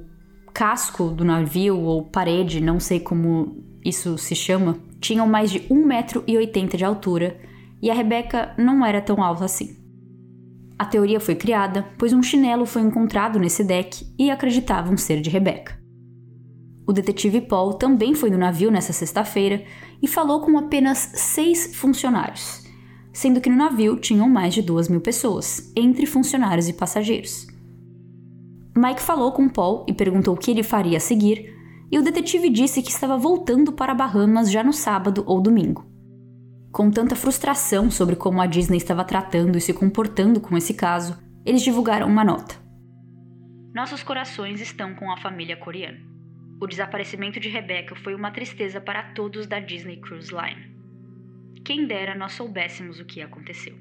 casco 0.52 1.10
do 1.10 1.24
navio, 1.24 1.78
ou 1.78 2.04
parede, 2.04 2.60
não 2.60 2.80
sei 2.80 3.00
como 3.00 3.62
isso 3.84 4.16
se 4.16 4.34
chama, 4.34 4.78
tinham 5.00 5.26
mais 5.26 5.50
de 5.50 5.60
1,80m 5.60 6.76
de 6.76 6.84
altura 6.84 7.38
e 7.82 7.90
a 7.90 7.94
Rebeca 7.94 8.54
não 8.56 8.84
era 8.84 9.02
tão 9.02 9.22
alta 9.22 9.44
assim. 9.44 9.76
A 10.78 10.86
teoria 10.86 11.20
foi 11.20 11.34
criada, 11.34 11.86
pois 11.98 12.12
um 12.12 12.22
chinelo 12.22 12.66
foi 12.66 12.82
encontrado 12.82 13.38
nesse 13.38 13.62
deck 13.62 14.06
e 14.18 14.30
acreditavam 14.30 14.96
ser 14.96 15.20
de 15.20 15.30
Rebeca. 15.30 15.83
O 16.86 16.92
detetive 16.92 17.40
Paul 17.40 17.74
também 17.74 18.14
foi 18.14 18.30
no 18.30 18.38
navio 18.38 18.70
nessa 18.70 18.92
sexta-feira 18.92 19.64
e 20.02 20.08
falou 20.08 20.40
com 20.40 20.58
apenas 20.58 20.98
seis 21.14 21.74
funcionários. 21.74 22.64
sendo 23.14 23.40
que 23.40 23.48
no 23.48 23.56
navio 23.56 23.96
tinham 23.96 24.28
mais 24.28 24.52
de 24.52 24.60
duas 24.60 24.88
mil 24.88 25.00
pessoas, 25.00 25.72
entre 25.76 26.04
funcionários 26.04 26.68
e 26.68 26.72
passageiros. 26.72 27.46
Mike 28.76 29.00
falou 29.00 29.30
com 29.30 29.48
Paul 29.48 29.86
e 29.88 29.92
perguntou 29.94 30.34
o 30.34 30.36
que 30.36 30.50
ele 30.50 30.64
faria 30.64 30.96
a 30.96 31.00
seguir, 31.00 31.54
e 31.92 31.98
o 31.98 32.02
detetive 32.02 32.50
disse 32.50 32.82
que 32.82 32.90
estava 32.90 33.16
voltando 33.16 33.72
para 33.72 33.94
Bahamas 33.94 34.50
já 34.50 34.64
no 34.64 34.72
sábado 34.72 35.22
ou 35.26 35.40
domingo. 35.40 35.86
Com 36.72 36.90
tanta 36.90 37.14
frustração 37.14 37.88
sobre 37.88 38.16
como 38.16 38.40
a 38.40 38.46
Disney 38.46 38.78
estava 38.78 39.04
tratando 39.04 39.56
e 39.56 39.60
se 39.60 39.72
comportando 39.72 40.40
com 40.40 40.56
esse 40.56 40.74
caso, 40.74 41.16
eles 41.46 41.62
divulgaram 41.62 42.08
uma 42.08 42.24
nota. 42.24 42.56
Nossos 43.72 44.02
corações 44.02 44.60
estão 44.60 44.92
com 44.96 45.08
a 45.12 45.16
família 45.16 45.56
coreana. 45.56 46.13
O 46.61 46.66
desaparecimento 46.66 47.40
de 47.40 47.49
Rebecca 47.49 47.94
foi 47.96 48.14
uma 48.14 48.30
tristeza 48.30 48.80
para 48.80 49.02
todos 49.14 49.46
da 49.46 49.58
Disney 49.58 49.96
Cruise 49.96 50.32
Line. 50.32 50.75
Quem 51.64 51.87
dera 51.87 52.14
nós 52.14 52.32
soubéssemos 52.32 53.00
o 53.00 53.04
que 53.04 53.20
aconteceu. 53.20 53.75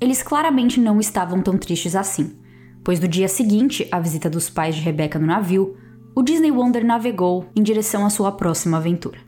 Eles 0.00 0.22
claramente 0.22 0.80
não 0.80 1.00
estavam 1.00 1.42
tão 1.42 1.58
tristes 1.58 1.94
assim, 1.94 2.38
pois 2.84 3.00
no 3.00 3.08
dia 3.08 3.28
seguinte 3.28 3.86
à 3.90 4.00
visita 4.00 4.30
dos 4.30 4.48
pais 4.48 4.74
de 4.74 4.80
Rebecca 4.80 5.18
no 5.18 5.26
navio, 5.26 5.76
o 6.14 6.22
Disney 6.22 6.50
Wonder 6.50 6.84
navegou 6.84 7.50
em 7.54 7.62
direção 7.62 8.04
à 8.04 8.10
sua 8.10 8.32
próxima 8.32 8.78
aventura. 8.78 9.18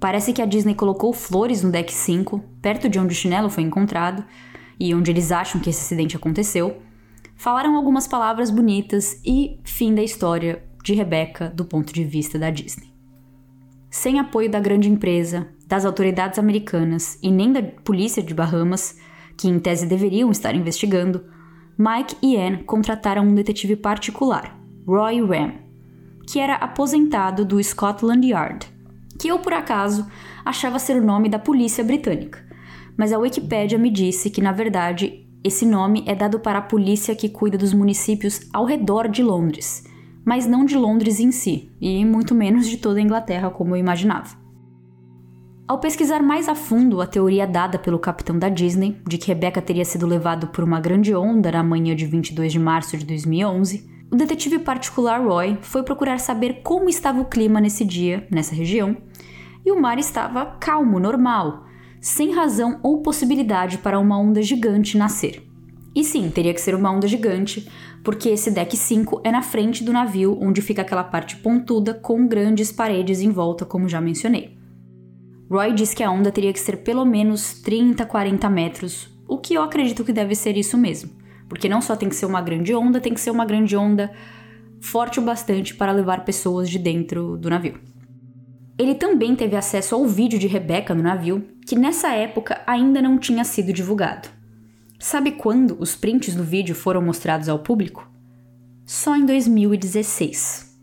Parece 0.00 0.32
que 0.32 0.40
a 0.40 0.46
Disney 0.46 0.74
colocou 0.74 1.12
flores 1.12 1.62
no 1.62 1.72
deck 1.72 1.92
5, 1.92 2.38
perto 2.62 2.88
de 2.88 2.98
onde 2.98 3.12
o 3.12 3.16
chinelo 3.16 3.50
foi 3.50 3.64
encontrado 3.64 4.24
e 4.78 4.94
onde 4.94 5.10
eles 5.10 5.32
acham 5.32 5.60
que 5.60 5.70
esse 5.70 5.80
acidente 5.82 6.16
aconteceu. 6.16 6.80
Falaram 7.38 7.74
algumas 7.74 8.06
palavras 8.06 8.50
bonitas 8.50 9.18
e 9.24 9.58
fim 9.64 9.94
da 9.94 10.02
história 10.02 10.62
de 10.84 10.92
Rebecca 10.92 11.50
do 11.54 11.64
ponto 11.64 11.92
de 11.92 12.04
vista 12.04 12.38
da 12.38 12.50
Disney. 12.50 12.92
Sem 13.90 14.18
apoio 14.18 14.50
da 14.50 14.60
grande 14.60 14.90
empresa, 14.90 15.48
das 15.66 15.86
autoridades 15.86 16.38
americanas 16.38 17.18
e 17.22 17.30
nem 17.30 17.50
da 17.50 17.62
polícia 17.62 18.22
de 18.22 18.34
Bahamas, 18.34 18.98
que 19.36 19.48
em 19.48 19.58
tese 19.58 19.86
deveriam 19.86 20.30
estar 20.30 20.54
investigando, 20.54 21.24
Mike 21.78 22.16
e 22.20 22.36
Anne 22.36 22.64
contrataram 22.64 23.22
um 23.22 23.34
detetive 23.34 23.76
particular, 23.76 24.58
Roy 24.86 25.24
Ram, 25.24 25.54
que 26.26 26.38
era 26.38 26.56
aposentado 26.56 27.46
do 27.46 27.62
Scotland 27.62 28.26
Yard 28.26 28.78
que 29.18 29.28
eu 29.28 29.38
por 29.40 29.52
acaso 29.52 30.06
achava 30.44 30.78
ser 30.78 30.96
o 30.96 31.04
nome 31.04 31.28
da 31.28 31.38
polícia 31.38 31.82
britânica. 31.82 32.46
Mas 32.96 33.12
a 33.12 33.18
Wikipédia 33.18 33.78
me 33.78 33.90
disse 33.90 34.30
que, 34.30 34.40
na 34.40 34.52
verdade, 34.52 35.27
esse 35.42 35.64
nome 35.64 36.02
é 36.06 36.14
dado 36.14 36.40
para 36.40 36.58
a 36.58 36.62
polícia 36.62 37.14
que 37.14 37.28
cuida 37.28 37.56
dos 37.56 37.72
municípios 37.72 38.40
ao 38.52 38.64
redor 38.64 39.08
de 39.08 39.22
Londres, 39.22 39.84
mas 40.24 40.46
não 40.46 40.64
de 40.64 40.76
Londres 40.76 41.20
em 41.20 41.30
si, 41.30 41.70
e 41.80 42.04
muito 42.04 42.34
menos 42.34 42.66
de 42.66 42.76
toda 42.76 42.98
a 42.98 43.02
Inglaterra, 43.02 43.48
como 43.48 43.74
eu 43.74 43.80
imaginava. 43.80 44.36
Ao 45.66 45.78
pesquisar 45.78 46.22
mais 46.22 46.48
a 46.48 46.54
fundo 46.54 47.00
a 47.00 47.06
teoria 47.06 47.46
dada 47.46 47.78
pelo 47.78 47.98
capitão 47.98 48.38
da 48.38 48.48
Disney 48.48 49.00
de 49.06 49.16
que 49.16 49.28
Rebecca 49.28 49.62
teria 49.62 49.84
sido 49.84 50.06
levado 50.06 50.48
por 50.48 50.64
uma 50.64 50.80
grande 50.80 51.14
onda 51.14 51.52
na 51.52 51.62
manhã 51.62 51.94
de 51.94 52.06
22 52.06 52.52
de 52.52 52.58
março 52.58 52.96
de 52.96 53.04
2011, 53.04 53.86
o 54.10 54.16
detetive 54.16 54.58
particular 54.58 55.22
Roy 55.22 55.58
foi 55.60 55.82
procurar 55.82 56.18
saber 56.18 56.62
como 56.62 56.88
estava 56.88 57.20
o 57.20 57.26
clima 57.26 57.60
nesse 57.60 57.84
dia, 57.84 58.26
nessa 58.30 58.54
região, 58.54 58.96
e 59.64 59.70
o 59.70 59.80
mar 59.80 59.98
estava 59.98 60.56
calmo, 60.58 60.98
normal, 60.98 61.67
sem 62.00 62.32
razão 62.32 62.80
ou 62.82 63.02
possibilidade 63.02 63.78
para 63.78 63.98
uma 63.98 64.18
onda 64.18 64.42
gigante 64.42 64.96
nascer. 64.96 65.42
E 65.94 66.04
sim, 66.04 66.30
teria 66.30 66.54
que 66.54 66.60
ser 66.60 66.74
uma 66.74 66.90
onda 66.90 67.08
gigante, 67.08 67.68
porque 68.04 68.28
esse 68.28 68.50
deck 68.50 68.76
5 68.76 69.22
é 69.24 69.32
na 69.32 69.42
frente 69.42 69.82
do 69.82 69.92
navio, 69.92 70.38
onde 70.40 70.62
fica 70.62 70.82
aquela 70.82 71.02
parte 71.02 71.36
pontuda 71.36 71.94
com 71.94 72.26
grandes 72.26 72.70
paredes 72.70 73.20
em 73.20 73.30
volta, 73.30 73.64
como 73.64 73.88
já 73.88 74.00
mencionei. 74.00 74.56
Roy 75.50 75.72
diz 75.72 75.94
que 75.94 76.02
a 76.02 76.10
onda 76.10 76.30
teria 76.30 76.52
que 76.52 76.60
ser 76.60 76.78
pelo 76.78 77.04
menos 77.04 77.54
30, 77.62 78.04
40 78.04 78.50
metros, 78.50 79.10
o 79.26 79.38
que 79.38 79.54
eu 79.54 79.62
acredito 79.62 80.04
que 80.04 80.12
deve 80.12 80.34
ser 80.34 80.56
isso 80.56 80.76
mesmo. 80.76 81.10
Porque 81.48 81.68
não 81.68 81.80
só 81.80 81.96
tem 81.96 82.08
que 82.08 82.14
ser 82.14 82.26
uma 82.26 82.42
grande 82.42 82.74
onda, 82.74 83.00
tem 83.00 83.14
que 83.14 83.20
ser 83.20 83.30
uma 83.30 83.46
grande 83.46 83.76
onda 83.76 84.12
forte 84.80 85.18
o 85.18 85.22
bastante 85.22 85.74
para 85.74 85.92
levar 85.92 86.24
pessoas 86.24 86.68
de 86.68 86.78
dentro 86.78 87.36
do 87.36 87.50
navio. 87.50 87.80
Ele 88.78 88.94
também 88.94 89.34
teve 89.34 89.56
acesso 89.56 89.94
ao 89.96 90.06
vídeo 90.06 90.38
de 90.38 90.46
Rebecca 90.46 90.94
no 90.94 91.02
navio, 91.02 91.44
que 91.66 91.74
nessa 91.74 92.12
época 92.12 92.62
ainda 92.64 93.02
não 93.02 93.18
tinha 93.18 93.42
sido 93.42 93.72
divulgado. 93.72 94.28
Sabe 95.00 95.32
quando 95.32 95.76
os 95.80 95.96
prints 95.96 96.34
do 96.34 96.44
vídeo 96.44 96.74
foram 96.74 97.02
mostrados 97.02 97.48
ao 97.48 97.58
público? 97.58 98.08
Só 98.86 99.16
em 99.16 99.26
2016. 99.26 100.78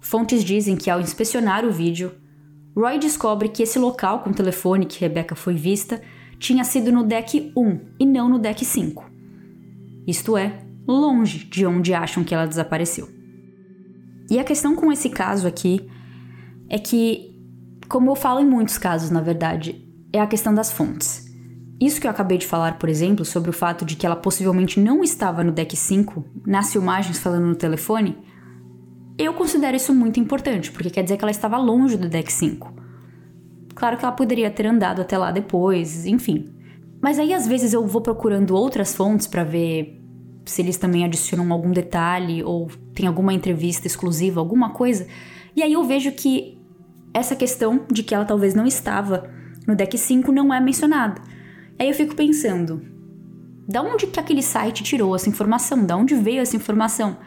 Fontes 0.00 0.44
dizem 0.44 0.76
que 0.76 0.90
ao 0.90 1.00
inspecionar 1.00 1.64
o 1.64 1.72
vídeo, 1.72 2.12
Roy 2.76 2.98
descobre 2.98 3.48
que 3.48 3.62
esse 3.62 3.78
local 3.78 4.20
com 4.20 4.30
o 4.30 4.34
telefone 4.34 4.86
que 4.86 5.00
Rebecca 5.00 5.34
foi 5.34 5.54
vista 5.54 6.00
tinha 6.38 6.62
sido 6.62 6.92
no 6.92 7.02
deck 7.02 7.52
1 7.56 7.80
e 7.98 8.06
não 8.06 8.28
no 8.28 8.38
deck 8.38 8.64
5. 8.64 9.10
Isto 10.06 10.36
é, 10.36 10.62
longe 10.86 11.44
de 11.44 11.66
onde 11.66 11.92
acham 11.92 12.22
que 12.22 12.34
ela 12.34 12.46
desapareceu. 12.46 13.08
E 14.30 14.38
a 14.38 14.44
questão 14.44 14.76
com 14.76 14.92
esse 14.92 15.10
caso 15.10 15.46
aqui 15.46 15.88
é 16.68 16.78
que, 16.78 17.34
como 17.88 18.10
eu 18.10 18.14
falo 18.14 18.40
em 18.40 18.46
muitos 18.46 18.78
casos, 18.78 19.10
na 19.10 19.20
verdade, 19.20 19.84
é 20.12 20.20
a 20.20 20.26
questão 20.26 20.54
das 20.54 20.70
fontes. 20.70 21.26
Isso 21.80 22.00
que 22.00 22.06
eu 22.06 22.10
acabei 22.10 22.38
de 22.38 22.46
falar, 22.46 22.78
por 22.78 22.88
exemplo, 22.88 23.24
sobre 23.24 23.50
o 23.50 23.52
fato 23.52 23.84
de 23.84 23.94
que 23.94 24.04
ela 24.04 24.16
possivelmente 24.16 24.80
não 24.80 25.02
estava 25.04 25.44
no 25.44 25.52
deck 25.52 25.76
5, 25.76 26.24
nas 26.46 26.72
filmagens 26.72 27.18
falando 27.18 27.46
no 27.46 27.54
telefone, 27.54 28.16
eu 29.16 29.32
considero 29.34 29.76
isso 29.76 29.94
muito 29.94 30.18
importante, 30.18 30.70
porque 30.72 30.90
quer 30.90 31.02
dizer 31.02 31.16
que 31.16 31.24
ela 31.24 31.30
estava 31.30 31.56
longe 31.56 31.96
do 31.96 32.08
deck 32.08 32.32
5. 32.32 32.74
Claro 33.74 33.96
que 33.96 34.04
ela 34.04 34.12
poderia 34.12 34.50
ter 34.50 34.66
andado 34.66 35.00
até 35.00 35.16
lá 35.16 35.30
depois, 35.30 36.04
enfim. 36.04 36.52
Mas 37.00 37.18
aí 37.18 37.32
às 37.32 37.46
vezes 37.46 37.72
eu 37.72 37.86
vou 37.86 38.00
procurando 38.00 38.56
outras 38.56 38.94
fontes 38.94 39.26
para 39.26 39.44
ver 39.44 40.00
se 40.44 40.62
eles 40.62 40.76
também 40.76 41.04
adicionam 41.04 41.52
algum 41.52 41.70
detalhe 41.70 42.42
ou 42.42 42.68
tem 42.92 43.06
alguma 43.06 43.32
entrevista 43.32 43.86
exclusiva, 43.86 44.40
alguma 44.40 44.70
coisa. 44.70 45.06
E 45.54 45.62
aí 45.62 45.72
eu 45.72 45.84
vejo 45.84 46.10
que 46.12 46.57
essa 47.12 47.34
questão 47.36 47.84
de 47.90 48.02
que 48.02 48.14
ela 48.14 48.24
talvez 48.24 48.54
não 48.54 48.66
estava 48.66 49.30
no 49.66 49.74
deck 49.74 49.96
5 49.96 50.32
não 50.32 50.52
é 50.52 50.60
mencionada. 50.60 51.20
Aí 51.78 51.88
eu 51.88 51.94
fico 51.94 52.14
pensando, 52.14 52.82
da 53.68 53.82
onde 53.82 54.06
que 54.06 54.18
aquele 54.18 54.42
site 54.42 54.82
tirou 54.82 55.14
essa 55.14 55.28
informação? 55.28 55.84
Da 55.84 55.96
onde 55.96 56.14
veio 56.14 56.40
essa 56.40 56.56
informação? 56.56 57.18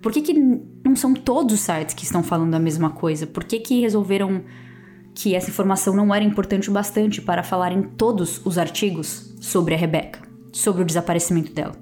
Por 0.00 0.12
que, 0.12 0.22
que 0.22 0.32
não 0.32 0.94
são 0.94 1.12
todos 1.12 1.54
os 1.54 1.60
sites 1.60 1.94
que 1.94 2.04
estão 2.04 2.22
falando 2.22 2.54
a 2.54 2.58
mesma 2.58 2.90
coisa? 2.90 3.26
Por 3.26 3.42
que, 3.42 3.58
que 3.58 3.80
resolveram 3.80 4.44
que 5.12 5.34
essa 5.34 5.50
informação 5.50 5.94
não 5.96 6.14
era 6.14 6.24
importante 6.24 6.70
o 6.70 6.72
bastante 6.72 7.20
para 7.20 7.42
falar 7.42 7.72
em 7.72 7.82
todos 7.82 8.40
os 8.46 8.58
artigos 8.58 9.34
sobre 9.40 9.74
a 9.74 9.76
Rebecca, 9.76 10.20
sobre 10.52 10.82
o 10.82 10.86
desaparecimento 10.86 11.52
dela? 11.52 11.74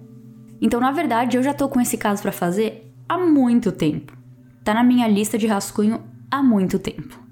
Então, 0.63 0.81
na 0.81 0.91
verdade, 0.91 1.37
eu 1.37 1.43
já 1.43 1.53
tô 1.53 1.69
com 1.69 1.79
esse 1.79 1.99
caso 1.99 2.23
para 2.23 2.33
fazer 2.33 2.91
há 3.07 3.19
muito 3.19 3.71
tempo. 3.71 4.17
Tá 4.65 4.73
na 4.73 4.83
minha 4.83 5.07
lista 5.07 5.37
de 5.37 5.47
rascunho 5.47 6.03
há 6.31 6.43
muito 6.43 6.79
tempo. 6.79 7.26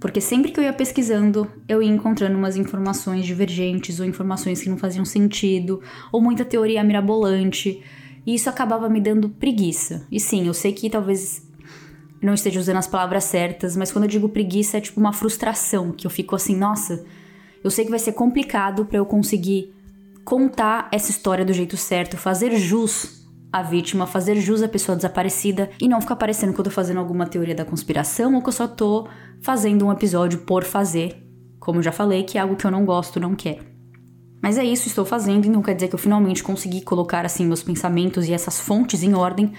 Porque 0.00 0.20
sempre 0.20 0.50
que 0.50 0.58
eu 0.58 0.64
ia 0.64 0.72
pesquisando, 0.72 1.46
eu 1.68 1.82
ia 1.82 1.90
encontrando 1.90 2.36
umas 2.36 2.56
informações 2.56 3.26
divergentes 3.26 4.00
ou 4.00 4.06
informações 4.06 4.62
que 4.62 4.70
não 4.70 4.78
faziam 4.78 5.04
sentido, 5.04 5.82
ou 6.10 6.22
muita 6.22 6.42
teoria 6.42 6.82
mirabolante, 6.82 7.82
e 8.26 8.34
isso 8.34 8.48
acabava 8.48 8.88
me 8.88 9.00
dando 9.00 9.28
preguiça. 9.28 10.06
E 10.10 10.18
sim, 10.18 10.46
eu 10.46 10.54
sei 10.54 10.72
que 10.72 10.88
talvez 10.88 11.46
não 12.20 12.32
esteja 12.32 12.58
usando 12.58 12.78
as 12.78 12.86
palavras 12.86 13.24
certas, 13.24 13.76
mas 13.76 13.92
quando 13.92 14.04
eu 14.04 14.10
digo 14.10 14.28
preguiça 14.28 14.78
é 14.78 14.80
tipo 14.80 14.98
uma 14.98 15.12
frustração, 15.12 15.92
que 15.92 16.06
eu 16.06 16.10
fico 16.10 16.34
assim, 16.34 16.56
nossa, 16.56 17.04
eu 17.62 17.70
sei 17.70 17.84
que 17.84 17.90
vai 17.90 18.00
ser 18.00 18.12
complicado 18.12 18.86
para 18.86 18.96
eu 18.96 19.04
conseguir 19.04 19.74
contar 20.24 20.88
essa 20.92 21.10
história 21.10 21.44
do 21.44 21.52
jeito 21.52 21.76
certo, 21.76 22.16
fazer 22.16 22.56
jus 22.56 23.19
a 23.52 23.62
vítima, 23.62 24.06
fazer 24.06 24.36
jus 24.36 24.62
à 24.62 24.68
pessoa 24.68 24.94
desaparecida 24.94 25.70
e 25.80 25.88
não 25.88 26.00
ficar 26.00 26.16
parecendo 26.16 26.52
que 26.52 26.60
eu 26.60 26.64
tô 26.64 26.70
fazendo 26.70 27.00
alguma 27.00 27.26
teoria 27.26 27.54
da 27.54 27.64
conspiração 27.64 28.34
ou 28.34 28.42
que 28.42 28.48
eu 28.48 28.52
só 28.52 28.68
tô 28.68 29.08
fazendo 29.40 29.86
um 29.86 29.92
episódio 29.92 30.40
por 30.40 30.62
fazer. 30.62 31.26
Como 31.58 31.82
já 31.82 31.92
falei, 31.92 32.22
que 32.22 32.38
é 32.38 32.40
algo 32.40 32.56
que 32.56 32.64
eu 32.64 32.70
não 32.70 32.84
gosto, 32.84 33.18
não 33.18 33.34
quero. 33.34 33.64
Mas 34.42 34.56
é 34.56 34.64
isso, 34.64 34.88
estou 34.88 35.04
fazendo, 35.04 35.46
então 35.46 35.60
quer 35.60 35.74
dizer 35.74 35.88
que 35.88 35.94
eu 35.94 35.98
finalmente 35.98 36.42
consegui 36.42 36.80
colocar 36.80 37.26
assim 37.26 37.44
meus 37.44 37.62
pensamentos 37.62 38.26
e 38.26 38.32
essas 38.32 38.58
fontes 38.58 39.02
em 39.02 39.14
ordem. 39.14 39.52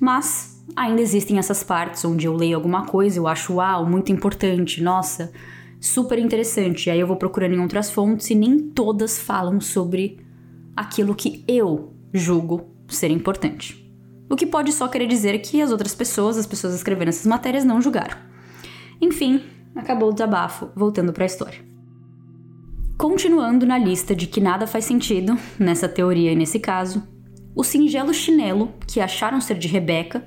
Mas 0.00 0.64
ainda 0.74 1.00
existem 1.00 1.38
essas 1.38 1.62
partes 1.62 2.04
onde 2.04 2.26
eu 2.26 2.34
leio 2.34 2.56
alguma 2.56 2.86
coisa, 2.86 3.18
eu 3.18 3.28
acho 3.28 3.54
uau, 3.54 3.86
muito 3.86 4.10
importante, 4.10 4.82
nossa, 4.82 5.32
super 5.78 6.18
interessante. 6.18 6.86
E 6.86 6.90
aí 6.90 6.98
eu 6.98 7.06
vou 7.06 7.16
procurando 7.16 7.54
em 7.54 7.60
outras 7.60 7.90
fontes 7.90 8.28
e 8.30 8.34
nem 8.34 8.58
todas 8.58 9.18
falam 9.20 9.60
sobre 9.60 10.18
aquilo 10.74 11.14
que 11.14 11.44
eu 11.46 11.92
julgo 12.12 12.71
ser 12.94 13.10
importante. 13.10 13.82
O 14.30 14.36
que 14.36 14.46
pode 14.46 14.72
só 14.72 14.88
querer 14.88 15.06
dizer 15.06 15.38
que 15.40 15.60
as 15.60 15.70
outras 15.70 15.94
pessoas, 15.94 16.38
as 16.38 16.46
pessoas 16.46 16.74
escrevendo 16.74 17.08
essas 17.08 17.26
matérias, 17.26 17.64
não 17.64 17.82
julgaram. 17.82 18.16
Enfim, 19.00 19.42
acabou 19.74 20.10
o 20.10 20.12
desabafo, 20.12 20.70
voltando 20.74 21.12
para 21.12 21.24
a 21.24 21.26
história. 21.26 21.58
Continuando 22.96 23.66
na 23.66 23.76
lista 23.76 24.14
de 24.14 24.26
que 24.26 24.40
nada 24.40 24.66
faz 24.66 24.84
sentido, 24.84 25.36
nessa 25.58 25.88
teoria 25.88 26.32
e 26.32 26.36
nesse 26.36 26.60
caso, 26.60 27.02
o 27.54 27.64
singelo 27.64 28.14
chinelo 28.14 28.72
que 28.86 29.00
acharam 29.00 29.40
ser 29.40 29.58
de 29.58 29.68
Rebecca, 29.68 30.26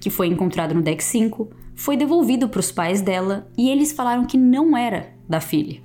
que 0.00 0.08
foi 0.08 0.28
encontrado 0.28 0.74
no 0.74 0.82
deck 0.82 1.02
5, 1.02 1.50
foi 1.74 1.96
devolvido 1.96 2.48
para 2.48 2.60
os 2.60 2.70
pais 2.70 3.00
dela 3.00 3.50
e 3.58 3.68
eles 3.68 3.92
falaram 3.92 4.24
que 4.24 4.38
não 4.38 4.76
era 4.76 5.12
da 5.28 5.40
filha. 5.40 5.82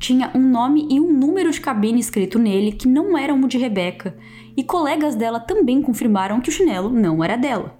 Tinha 0.00 0.32
um 0.34 0.40
nome 0.40 0.88
e 0.90 0.98
um 0.98 1.12
número 1.12 1.50
de 1.50 1.60
cabine 1.60 2.00
escrito 2.00 2.38
nele 2.38 2.72
que 2.72 2.88
não 2.88 3.16
eram 3.16 3.38
o 3.40 3.46
de 3.46 3.58
Rebecca, 3.58 4.16
e 4.56 4.64
colegas 4.64 5.14
dela 5.14 5.38
também 5.38 5.82
confirmaram 5.82 6.40
que 6.40 6.48
o 6.48 6.52
chinelo 6.52 6.88
não 6.88 7.22
era 7.22 7.36
dela. 7.36 7.78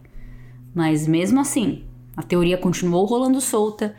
Mas 0.75 1.09
mesmo 1.09 1.41
assim, 1.41 1.85
a 2.15 2.23
teoria 2.23 2.59
continuou 2.59 3.07
rolando 3.07 3.41
solta 3.41 3.97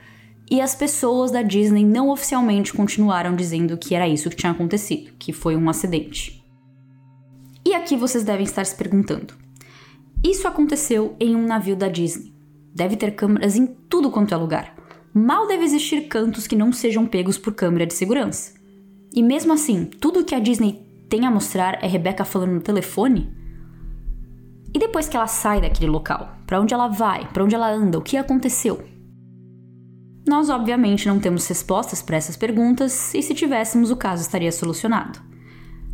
e 0.49 0.61
as 0.61 0.75
pessoas 0.75 1.31
da 1.31 1.41
Disney 1.41 1.83
não 1.83 2.09
oficialmente 2.09 2.73
continuaram 2.73 3.35
dizendo 3.35 3.77
que 3.77 3.95
era 3.95 4.07
isso 4.07 4.29
que 4.29 4.35
tinha 4.35 4.51
acontecido, 4.51 5.11
que 5.17 5.33
foi 5.33 5.55
um 5.55 5.69
acidente. 5.69 6.45
E 7.65 7.73
aqui 7.73 7.97
vocês 7.97 8.23
devem 8.23 8.43
estar 8.43 8.65
se 8.65 8.75
perguntando: 8.75 9.33
isso 10.23 10.47
aconteceu 10.47 11.15
em 11.19 11.35
um 11.35 11.45
navio 11.45 11.75
da 11.75 11.87
Disney. 11.87 12.31
Deve 12.73 12.95
ter 12.95 13.11
câmeras 13.11 13.55
em 13.55 13.65
tudo 13.65 14.11
quanto 14.11 14.33
é 14.33 14.37
lugar. 14.37 14.80
Mal 15.13 15.45
deve 15.45 15.65
existir 15.65 16.07
cantos 16.07 16.47
que 16.47 16.55
não 16.55 16.71
sejam 16.71 17.05
pegos 17.05 17.37
por 17.37 17.53
câmera 17.53 17.85
de 17.85 17.93
segurança. 17.93 18.53
E 19.13 19.21
mesmo 19.21 19.51
assim, 19.51 19.83
tudo 19.85 20.23
que 20.23 20.33
a 20.33 20.39
Disney 20.39 20.85
tem 21.09 21.25
a 21.25 21.31
mostrar 21.31 21.83
é 21.83 21.87
Rebecca 21.87 22.23
falando 22.23 22.53
no 22.53 22.61
telefone? 22.61 23.29
E 24.73 24.79
depois 24.79 25.09
que 25.09 25.17
ela 25.17 25.27
sai 25.27 25.59
daquele 25.59 25.91
local, 25.91 26.37
para 26.47 26.61
onde 26.61 26.73
ela 26.73 26.87
vai, 26.87 27.27
para 27.33 27.43
onde 27.43 27.53
ela 27.53 27.69
anda, 27.69 27.97
o 27.97 28.01
que 28.01 28.15
aconteceu? 28.15 28.81
Nós 30.25 30.49
obviamente 30.49 31.09
não 31.09 31.19
temos 31.19 31.45
respostas 31.45 32.01
para 32.01 32.15
essas 32.15 32.37
perguntas 32.37 33.13
e 33.13 33.21
se 33.21 33.33
tivéssemos 33.33 33.91
o 33.91 33.97
caso 33.97 34.21
estaria 34.21 34.51
solucionado. 34.51 35.19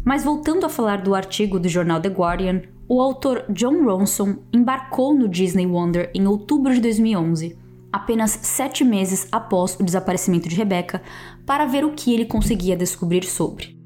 Mas 0.06 0.23
voltando 0.23 0.63
a 0.63 0.69
falar 0.69 1.01
do 1.01 1.15
artigo 1.15 1.60
do 1.60 1.67
jornal 1.67 1.99
The 1.99 2.10
Guardian, 2.10 2.62
o 2.88 3.01
autor 3.01 3.45
John 3.49 3.84
Ronson 3.84 4.38
embarcou 4.53 5.15
no 5.15 5.27
Disney 5.27 5.65
Wonder 5.65 6.12
em 6.13 6.27
outubro 6.27 6.71
de 6.71 6.82
2011, 6.82 7.58
apenas 7.91 8.32
sete 8.32 8.84
meses 8.84 9.28
após 9.32 9.76
o 9.80 9.84
desaparecimento 9.84 10.47
de 10.50 10.56
Rebecca, 10.56 11.02
para 11.45 11.65
ver 11.65 11.86
o 11.86 11.93
que 11.93 12.13
ele 12.13 12.26
conseguia 12.26 12.76
descobrir 12.76 13.23
sobre. 13.23 13.78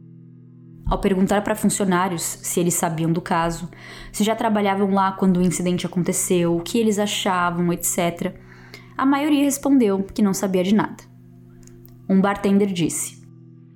Ao 0.90 1.00
perguntar 1.00 1.42
para 1.42 1.56
funcionários 1.56 2.22
se 2.22 2.60
eles 2.60 2.74
sabiam 2.74 3.14
do 3.14 3.22
caso, 3.22 3.70
se 4.12 4.24
já 4.24 4.36
trabalhavam 4.36 4.92
lá 4.92 5.14
quando 5.14 5.38
o 5.38 5.42
incidente 5.42 5.86
aconteceu, 5.86 6.56
o 6.56 6.62
que 6.62 6.78
eles 6.78 7.00
achavam, 7.00 7.72
etc., 7.72 8.36
a 8.98 9.06
maioria 9.06 9.44
respondeu 9.44 10.04
que 10.04 10.22
não 10.22 10.34
sabia 10.34 10.64
de 10.64 10.76
nada. 10.76 11.04
Um 12.10 12.20
bartender 12.20 12.68
disse: 12.68 13.26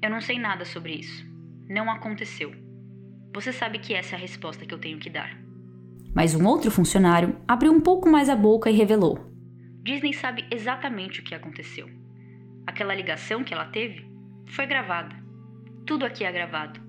Eu 0.01 0.09
não 0.09 0.19
sei 0.19 0.37
nada 0.37 0.65
sobre 0.65 0.93
isso. 0.93 1.25
Não 1.69 1.89
aconteceu. 1.89 2.51
Você 3.33 3.53
sabe 3.53 3.79
que 3.79 3.93
essa 3.93 4.15
é 4.15 4.17
a 4.17 4.21
resposta 4.21 4.65
que 4.65 4.73
eu 4.73 4.77
tenho 4.77 4.99
que 4.99 5.09
dar. 5.09 5.35
Mas 6.13 6.35
um 6.35 6.45
outro 6.45 6.69
funcionário 6.69 7.37
abriu 7.47 7.71
um 7.71 7.81
pouco 7.81 8.09
mais 8.09 8.29
a 8.29 8.35
boca 8.35 8.69
e 8.69 8.75
revelou: 8.75 9.34
Disney 9.85 10.13
sabe 10.13 10.43
exatamente 10.49 11.19
o 11.19 11.23
que 11.23 11.35
aconteceu. 11.35 11.87
Aquela 12.65 12.95
ligação 12.95 13.43
que 13.43 13.53
ela 13.53 13.65
teve 13.65 14.03
foi 14.47 14.65
gravada. 14.65 15.15
Tudo 15.85 16.07
aqui 16.07 16.23
é 16.23 16.31
gravado. 16.31 16.81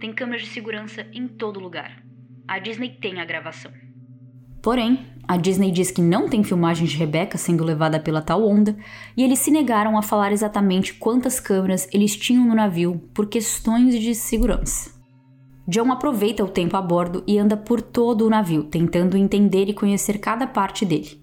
Tem 0.00 0.12
câmeras 0.12 0.42
de 0.42 0.48
segurança 0.48 1.06
em 1.12 1.28
todo 1.28 1.60
lugar. 1.60 2.02
A 2.48 2.58
Disney 2.58 2.98
tem 3.00 3.20
a 3.20 3.24
gravação. 3.24 3.70
Porém, 4.60 4.98
a 5.28 5.36
Disney 5.36 5.70
diz 5.70 5.92
que 5.92 6.02
não 6.02 6.28
tem 6.28 6.42
filmagens 6.42 6.90
de 6.90 6.96
Rebecca 6.96 7.38
sendo 7.38 7.62
levada 7.62 8.00
pela 8.00 8.20
tal 8.20 8.44
onda, 8.44 8.76
e 9.16 9.22
eles 9.22 9.38
se 9.38 9.52
negaram 9.52 9.96
a 9.96 10.02
falar 10.02 10.32
exatamente 10.32 10.94
quantas 10.94 11.38
câmeras 11.38 11.88
eles 11.92 12.16
tinham 12.16 12.44
no 12.44 12.56
navio 12.56 12.98
por 13.14 13.28
questões 13.28 13.96
de 13.96 14.12
segurança. 14.12 14.90
John 15.68 15.92
aproveita 15.92 16.42
o 16.42 16.48
tempo 16.48 16.76
a 16.76 16.82
bordo 16.82 17.22
e 17.28 17.38
anda 17.38 17.56
por 17.56 17.80
todo 17.80 18.26
o 18.26 18.30
navio, 18.30 18.64
tentando 18.64 19.16
entender 19.16 19.68
e 19.68 19.72
conhecer 19.72 20.18
cada 20.18 20.48
parte 20.48 20.84
dele. 20.84 21.19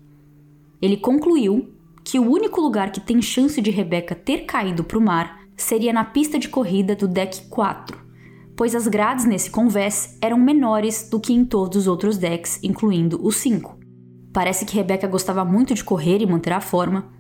Ele 0.82 0.98
concluiu 0.98 1.74
que 2.04 2.20
o 2.20 2.32
único 2.32 2.62
lugar 2.62 2.92
que 2.92 3.02
tem 3.02 3.22
chance 3.22 3.62
de 3.62 3.72
Rebecca 3.72 4.16
ter 4.16 4.46
caído 4.46 4.84
para 4.84 4.98
o 4.98 5.02
mar 5.02 5.40
seria 5.58 5.92
na 5.92 6.06
pista 6.06 6.38
de 6.38 6.48
corrida 6.48 6.96
do 6.96 7.08
deck 7.08 7.48
4, 7.50 7.98
pois 8.56 8.76
as 8.76 8.88
grades 8.88 9.26
nesse 9.26 9.50
convés 9.50 10.18
eram 10.22 10.38
menores 10.38 11.10
do 11.10 11.20
que 11.20 11.34
em 11.34 11.44
todos 11.44 11.78
os 11.80 11.88
outros 11.88 12.18
decks, 12.18 12.60
incluindo 12.64 13.20
o 13.26 13.32
5. 13.32 13.78
Parece 14.32 14.66
que 14.66 14.76
Rebecca 14.76 15.08
gostava 15.08 15.44
muito 15.44 15.74
de 15.74 15.84
correr 15.84 16.22
e 16.22 16.28
manter 16.28 16.54
a 16.54 16.62
forma, 16.62 17.12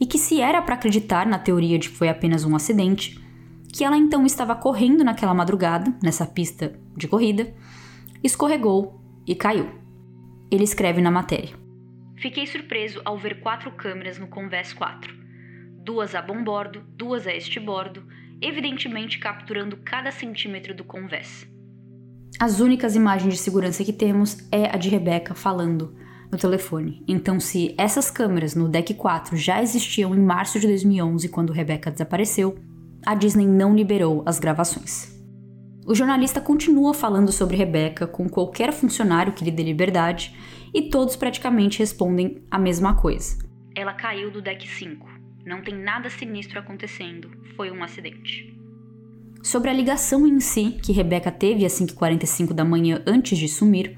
e 0.00 0.06
que 0.06 0.18
se 0.18 0.40
era 0.40 0.60
para 0.60 0.74
acreditar 0.74 1.26
na 1.26 1.38
teoria 1.38 1.78
de 1.78 1.88
que 1.88 1.96
foi 1.96 2.08
apenas 2.08 2.44
um 2.44 2.56
acidente, 2.56 3.20
que 3.72 3.84
ela 3.84 3.96
então 3.96 4.26
estava 4.26 4.54
correndo 4.56 5.04
naquela 5.04 5.32
madrugada, 5.32 5.94
nessa 6.02 6.26
pista 6.26 6.72
de 6.96 7.06
corrida, 7.06 7.54
escorregou 8.22 9.00
e 9.26 9.34
caiu. 9.34 9.68
Ele 10.50 10.64
escreve 10.64 11.00
na 11.00 11.10
matéria: 11.10 11.54
Fiquei 12.20 12.46
surpreso 12.46 13.00
ao 13.04 13.18
ver 13.18 13.40
quatro 13.40 13.70
câmeras 13.72 14.18
no 14.18 14.28
Convés 14.28 14.72
4. 14.72 15.12
Duas 15.82 16.14
a 16.14 16.22
bom 16.22 16.44
bordo, 16.44 16.84
duas 16.96 17.26
a 17.26 17.34
este 17.34 17.58
bordo 17.58 18.06
evidentemente 18.40 19.18
capturando 19.18 19.76
cada 19.76 20.10
centímetro 20.10 20.74
do 20.74 20.84
convés. 20.84 21.46
As 22.40 22.60
únicas 22.60 22.96
imagens 22.96 23.34
de 23.34 23.40
segurança 23.40 23.84
que 23.84 23.92
temos 23.92 24.38
é 24.50 24.74
a 24.74 24.78
de 24.78 24.88
Rebecca 24.88 25.34
falando 25.34 25.94
no 26.32 26.38
telefone. 26.38 27.04
Então, 27.06 27.38
se 27.38 27.74
essas 27.76 28.10
câmeras 28.10 28.54
no 28.54 28.68
deck 28.68 28.94
4 28.94 29.36
já 29.36 29.62
existiam 29.62 30.14
em 30.14 30.20
março 30.20 30.58
de 30.58 30.66
2011, 30.66 31.28
quando 31.28 31.52
Rebecca 31.52 31.90
desapareceu, 31.90 32.56
a 33.04 33.14
Disney 33.14 33.46
não 33.46 33.74
liberou 33.74 34.22
as 34.24 34.38
gravações. 34.38 35.18
O 35.86 35.94
jornalista 35.94 36.40
continua 36.40 36.94
falando 36.94 37.32
sobre 37.32 37.56
Rebecca 37.56 38.06
com 38.06 38.28
qualquer 38.28 38.72
funcionário 38.72 39.32
que 39.32 39.44
lhe 39.44 39.50
dê 39.50 39.62
liberdade 39.62 40.34
e 40.72 40.88
todos 40.88 41.16
praticamente 41.16 41.78
respondem 41.78 42.42
a 42.50 42.58
mesma 42.58 42.94
coisa. 42.94 43.38
Ela 43.74 43.92
caiu 43.92 44.30
do 44.30 44.42
deck 44.42 44.66
5. 44.66 45.08
Não 45.44 45.62
tem 45.62 45.74
nada 45.74 46.10
sinistro 46.10 46.58
acontecendo. 46.58 47.30
Foi 47.56 47.70
um 47.70 47.82
acidente. 47.82 48.56
Sobre 49.42 49.70
a 49.70 49.72
ligação 49.72 50.26
em 50.26 50.38
si 50.38 50.78
que 50.82 50.92
Rebecca 50.92 51.30
teve 51.30 51.64
às 51.64 51.72
5h45 51.72 52.52
da 52.52 52.64
manhã 52.64 53.02
antes 53.06 53.38
de 53.38 53.48
sumir, 53.48 53.96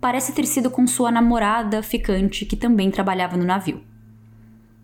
parece 0.00 0.32
ter 0.32 0.46
sido 0.46 0.70
com 0.70 0.86
sua 0.86 1.10
namorada 1.10 1.82
ficante 1.82 2.46
que 2.46 2.56
também 2.56 2.90
trabalhava 2.90 3.36
no 3.36 3.44
navio. 3.44 3.82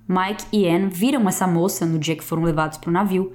Mike 0.07 0.45
e 0.53 0.69
Anne 0.69 0.89
viram 0.89 1.27
essa 1.29 1.47
moça 1.47 1.85
no 1.87 1.99
dia 1.99 2.15
que 2.15 2.23
foram 2.23 2.43
levados 2.43 2.79
para 2.79 2.91
o 2.91 2.93
navio, 2.93 3.33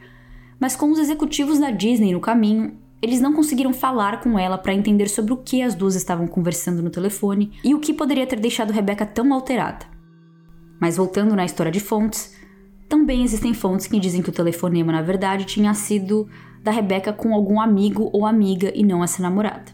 mas 0.60 0.76
com 0.76 0.92
os 0.92 1.00
executivos 1.00 1.60
da 1.60 1.72
Disney 1.72 2.14
no 2.14 2.22
caminho, 2.22 2.78
eles 3.02 3.20
não 3.20 3.34
conseguiram 3.34 3.74
falar 3.74 4.22
com 4.22 4.38
ela 4.38 4.58
para 4.58 4.74
entender 4.74 5.10
sobre 5.10 5.34
o 5.34 5.38
que 5.38 5.62
as 5.62 5.74
duas 5.74 5.96
estavam 5.96 6.28
conversando 6.28 6.84
no 6.84 6.90
telefone 6.90 7.52
e 7.64 7.74
o 7.74 7.80
que 7.80 7.94
poderia 7.94 8.28
ter 8.28 8.40
deixado 8.40 8.72
Rebecca 8.72 9.06
tão 9.06 9.34
alterada. 9.34 9.86
Mas 10.80 10.98
voltando 10.98 11.36
na 11.36 11.46
história 11.46 11.72
de 11.72 11.80
fontes, 11.80 12.36
também 12.88 13.24
existem 13.24 13.54
fontes 13.54 13.88
que 13.88 14.00
dizem 14.00 14.22
que 14.22 14.30
o 14.30 14.34
telefonema, 14.34 14.92
na 14.92 15.02
verdade, 15.02 15.46
tinha 15.46 15.74
sido 15.74 16.28
da 16.64 16.72
Rebeca 16.72 17.12
com 17.12 17.34
algum 17.34 17.60
amigo 17.60 18.10
ou 18.14 18.26
amiga 18.26 18.72
e 18.76 18.84
não 18.84 19.04
essa 19.04 19.22
namorada. 19.22 19.72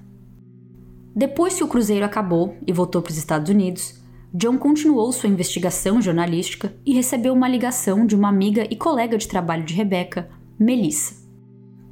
Depois 1.15 1.55
que 1.55 1.63
o 1.63 1.67
cruzeiro 1.67 2.05
acabou 2.05 2.55
e 2.65 2.71
voltou 2.71 3.01
para 3.01 3.11
os 3.11 3.17
Estados 3.17 3.49
Unidos, 3.49 4.01
John 4.33 4.57
continuou 4.57 5.11
sua 5.11 5.29
investigação 5.29 6.01
jornalística 6.01 6.75
e 6.85 6.93
recebeu 6.93 7.33
uma 7.33 7.47
ligação 7.47 8.05
de 8.05 8.15
uma 8.15 8.29
amiga 8.29 8.67
e 8.69 8.75
colega 8.75 9.17
de 9.17 9.27
trabalho 9.27 9.63
de 9.63 9.73
Rebeca, 9.73 10.29
Melissa. 10.59 11.26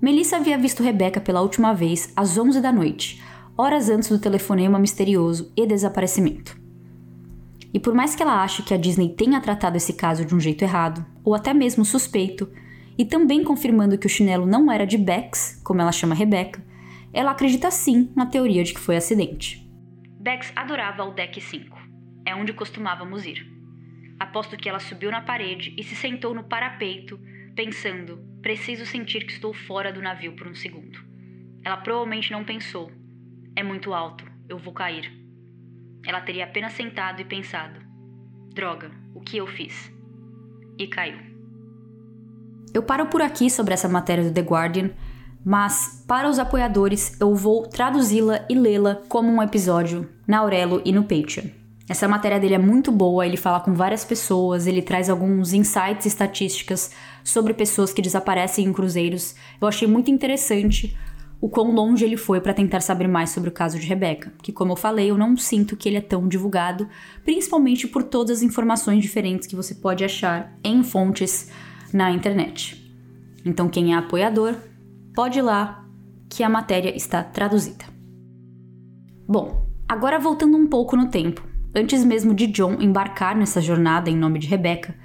Melissa 0.05 0.37
havia 0.37 0.55
visto 0.55 0.83
Rebeca 0.83 1.19
pela 1.19 1.41
última 1.41 1.73
vez 1.73 2.13
às 2.15 2.37
11 2.37 2.61
da 2.61 2.71
noite, 2.71 3.23
horas 3.57 3.89
antes 3.89 4.07
do 4.07 4.19
telefonema 4.19 4.77
misterioso 4.77 5.51
e 5.57 5.65
desaparecimento. 5.65 6.55
E 7.73 7.79
por 7.79 7.91
mais 7.95 8.13
que 8.13 8.21
ela 8.21 8.43
ache 8.43 8.61
que 8.61 8.71
a 8.71 8.77
Disney 8.77 9.15
tenha 9.15 9.41
tratado 9.41 9.77
esse 9.77 9.93
caso 9.93 10.23
de 10.23 10.35
um 10.35 10.39
jeito 10.39 10.61
errado, 10.61 11.03
ou 11.23 11.33
até 11.33 11.55
mesmo 11.55 11.83
suspeito, 11.83 12.47
e 12.95 13.03
também 13.03 13.43
confirmando 13.43 13.97
que 13.97 14.05
o 14.05 14.09
chinelo 14.09 14.45
não 14.45 14.71
era 14.71 14.85
de 14.85 14.95
Bex, 14.95 15.59
como 15.65 15.81
ela 15.81 15.91
chama 15.91 16.13
Rebecca, 16.13 16.63
ela 17.11 17.31
acredita 17.31 17.71
sim 17.71 18.11
na 18.15 18.27
teoria 18.27 18.63
de 18.63 18.75
que 18.75 18.79
foi 18.79 18.97
acidente. 18.97 19.67
Bex 20.19 20.53
adorava 20.55 21.03
o 21.03 21.15
deck 21.15 21.41
5. 21.41 21.75
É 22.27 22.35
onde 22.35 22.53
costumávamos 22.53 23.25
ir. 23.25 23.43
Aposto 24.19 24.55
que 24.55 24.69
ela 24.69 24.79
subiu 24.79 25.09
na 25.09 25.21
parede 25.21 25.73
e 25.75 25.81
se 25.81 25.95
sentou 25.95 26.35
no 26.35 26.43
parapeito, 26.43 27.19
pensando: 27.55 28.34
preciso 28.45 28.85
sentir 28.85 29.25
que 29.25 29.33
estou 29.33 29.55
fora 29.55 29.91
do 29.91 30.03
navio 30.03 30.35
por 30.35 30.45
um 30.45 30.53
segundo. 30.53 30.99
Ela 31.63 31.77
provavelmente 31.77 32.31
não 32.31 32.45
pensou: 32.45 32.91
é 33.55 33.63
muito 33.63 33.91
alto, 33.91 34.23
eu 34.47 34.59
vou 34.59 34.71
cair. 34.71 35.11
Ela 36.05 36.21
teria 36.21 36.43
apenas 36.43 36.73
sentado 36.73 37.19
e 37.19 37.25
pensado: 37.25 37.79
droga, 38.53 38.91
o 39.15 39.21
que 39.21 39.37
eu 39.37 39.47
fiz? 39.47 39.91
E 40.77 40.85
caiu. 40.85 41.17
Eu 42.71 42.83
paro 42.83 43.07
por 43.07 43.23
aqui 43.23 43.49
sobre 43.49 43.73
essa 43.73 43.89
matéria 43.89 44.23
do 44.23 44.31
The 44.31 44.41
Guardian, 44.41 44.91
mas 45.43 46.05
para 46.07 46.29
os 46.29 46.37
apoiadores 46.37 47.19
eu 47.19 47.33
vou 47.33 47.67
traduzi-la 47.67 48.45
e 48.47 48.53
lê-la 48.53 49.01
como 49.09 49.31
um 49.31 49.41
episódio 49.41 50.07
na 50.27 50.37
Aurelo 50.37 50.83
e 50.85 50.91
no 50.91 51.01
Patreon. 51.01 51.64
Essa 51.87 52.07
matéria 52.07 52.39
dele 52.39 52.55
é 52.55 52.59
muito 52.59 52.91
boa, 52.91 53.27
ele 53.27 53.37
fala 53.37 53.59
com 53.59 53.73
várias 53.73 54.03
pessoas, 54.03 54.65
ele 54.65 54.81
traz 54.81 55.07
alguns 55.07 55.53
insights 55.53 56.07
estatísticas 56.07 56.91
sobre 57.23 57.53
pessoas 57.53 57.93
que 57.93 58.01
desaparecem 58.01 58.65
em 58.65 58.73
cruzeiros. 58.73 59.35
Eu 59.61 59.67
achei 59.67 59.87
muito 59.87 60.09
interessante 60.09 60.97
o 61.39 61.47
quão 61.47 61.71
longe 61.71 62.03
ele 62.03 62.17
foi 62.17 62.41
para 62.41 62.55
tentar 62.55 62.79
saber 62.79 63.07
mais 63.07 63.29
sobre 63.29 63.49
o 63.49 63.53
caso 63.53 63.77
de 63.79 63.85
Rebecca, 63.85 64.33
que, 64.41 64.51
como 64.51 64.71
eu 64.71 64.75
falei, 64.75 65.11
eu 65.11 65.17
não 65.17 65.37
sinto 65.37 65.77
que 65.77 65.87
ele 65.87 65.97
é 65.97 66.01
tão 66.01 66.27
divulgado, 66.27 66.87
principalmente 67.23 67.87
por 67.87 68.01
todas 68.01 68.37
as 68.37 68.43
informações 68.43 69.03
diferentes 69.03 69.47
que 69.47 69.55
você 69.55 69.75
pode 69.75 70.03
achar 70.03 70.57
em 70.63 70.81
fontes 70.81 71.51
na 71.93 72.09
internet. 72.09 72.83
Então, 73.45 73.69
quem 73.69 73.93
é 73.93 73.97
apoiador, 73.97 74.55
pode 75.13 75.37
ir 75.37 75.43
lá, 75.43 75.85
que 76.27 76.41
a 76.41 76.49
matéria 76.49 76.95
está 76.95 77.23
traduzida. 77.23 77.85
Bom, 79.27 79.67
agora 79.87 80.17
voltando 80.17 80.57
um 80.57 80.65
pouco 80.65 80.95
no 80.95 81.09
tempo, 81.09 81.54
antes 81.75 82.03
mesmo 82.03 82.33
de 82.33 82.47
John 82.47 82.77
embarcar 82.79 83.35
nessa 83.35 83.61
jornada 83.61 84.09
em 84.09 84.15
nome 84.15 84.39
de 84.39 84.47
Rebecca, 84.47 84.95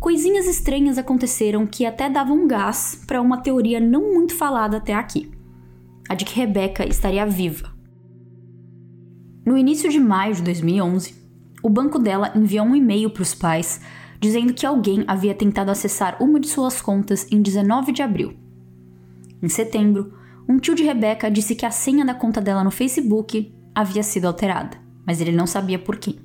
coisinhas 0.00 0.46
estranhas 0.46 0.98
aconteceram 0.98 1.66
que 1.66 1.84
até 1.84 2.08
davam 2.08 2.46
gás 2.46 3.02
para 3.06 3.20
uma 3.20 3.40
teoria 3.40 3.78
não 3.78 4.14
muito 4.14 4.34
falada 4.34 4.78
até 4.78 4.94
aqui: 4.94 5.30
a 6.08 6.14
de 6.14 6.24
que 6.24 6.34
Rebecca 6.34 6.86
estaria 6.86 7.26
viva. 7.26 7.72
No 9.44 9.58
início 9.58 9.90
de 9.90 10.00
maio 10.00 10.34
de 10.34 10.42
2011, 10.42 11.14
o 11.62 11.68
banco 11.68 11.98
dela 11.98 12.32
enviou 12.34 12.64
um 12.64 12.74
e-mail 12.74 13.10
para 13.10 13.22
os 13.22 13.34
pais 13.34 13.80
dizendo 14.24 14.54
que 14.54 14.64
alguém 14.64 15.04
havia 15.06 15.34
tentado 15.34 15.70
acessar 15.70 16.16
uma 16.18 16.40
de 16.40 16.48
suas 16.48 16.80
contas 16.80 17.30
em 17.30 17.42
19 17.42 17.92
de 17.92 18.00
abril. 18.00 18.32
Em 19.42 19.50
setembro, 19.50 20.14
um 20.48 20.58
tio 20.58 20.74
de 20.74 20.82
Rebecca 20.82 21.30
disse 21.30 21.54
que 21.54 21.66
a 21.66 21.70
senha 21.70 22.06
da 22.06 22.14
conta 22.14 22.40
dela 22.40 22.64
no 22.64 22.70
Facebook 22.70 23.54
havia 23.74 24.02
sido 24.02 24.26
alterada, 24.26 24.78
mas 25.06 25.20
ele 25.20 25.32
não 25.32 25.46
sabia 25.46 25.78
por 25.78 25.96
quê. 25.96 26.16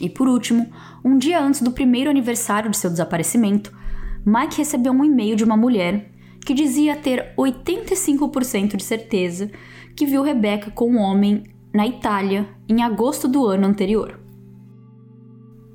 E 0.00 0.08
por 0.08 0.28
último, 0.28 0.70
um 1.04 1.16
dia 1.16 1.42
antes 1.42 1.62
do 1.62 1.72
primeiro 1.72 2.10
aniversário 2.10 2.70
de 2.70 2.76
seu 2.76 2.90
desaparecimento, 2.90 3.72
Mike 4.24 4.58
recebeu 4.58 4.92
um 4.92 5.04
e-mail 5.04 5.36
de 5.36 5.44
uma 5.44 5.56
mulher 5.56 6.10
que 6.44 6.54
dizia 6.54 6.96
ter 6.96 7.34
85% 7.36 8.76
de 8.76 8.84
certeza 8.84 9.50
que 9.94 10.06
viu 10.06 10.22
Rebecca 10.22 10.70
com 10.70 10.90
um 10.90 10.98
homem 10.98 11.44
na 11.72 11.86
Itália 11.86 12.48
em 12.68 12.82
agosto 12.82 13.26
do 13.26 13.46
ano 13.46 13.66
anterior. 13.66 14.20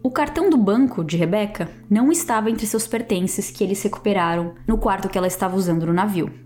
O 0.04 0.10
cartão 0.10 0.50
do 0.50 0.58
banco 0.58 1.04
de 1.04 1.16
Rebecca 1.16 1.70
não 1.90 2.12
estava 2.12 2.50
entre 2.50 2.66
seus 2.66 2.88
pertences 2.88 3.52
que 3.52 3.64
eles 3.64 3.82
recuperaram 3.84 4.56
no 4.68 4.78
quarto 4.78 5.08
que 5.08 5.18
ela 5.18 5.28
estava 5.28 5.56
usando 5.56 5.86
no 5.86 5.94
navio. 5.94 6.41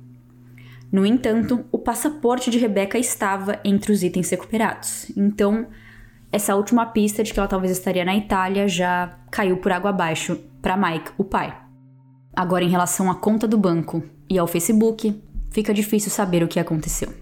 No 0.92 1.06
entanto, 1.06 1.66
o 1.72 1.78
passaporte 1.78 2.50
de 2.50 2.58
Rebecca 2.58 2.98
estava 2.98 3.60
entre 3.64 3.92
os 3.92 4.04
itens 4.04 4.30
recuperados. 4.30 5.12
Então, 5.16 5.68
essa 6.32 6.56
última 6.56 6.86
pista 6.86 7.24
de 7.24 7.34
que 7.34 7.40
ela 7.40 7.48
talvez 7.48 7.72
estaria 7.72 8.06
na 8.06 8.16
Itália 8.16 8.68
já 8.68 9.18
caiu 9.32 9.58
por 9.58 9.72
água 9.72 9.90
abaixo 9.90 10.38
para 10.62 10.78
Mike, 10.78 11.12
o 11.18 11.24
pai. 11.24 11.58
Agora, 12.36 12.64
em 12.64 12.70
relação 12.70 13.10
à 13.10 13.16
conta 13.16 13.48
do 13.48 13.58
banco 13.58 14.04
e 14.30 14.38
ao 14.38 14.48
Facebook, 14.48 15.22
fica 15.52 15.74
difícil 15.74 16.12
saber 16.12 16.44
o 16.44 16.48
que 16.48 16.60
aconteceu. 16.60 17.14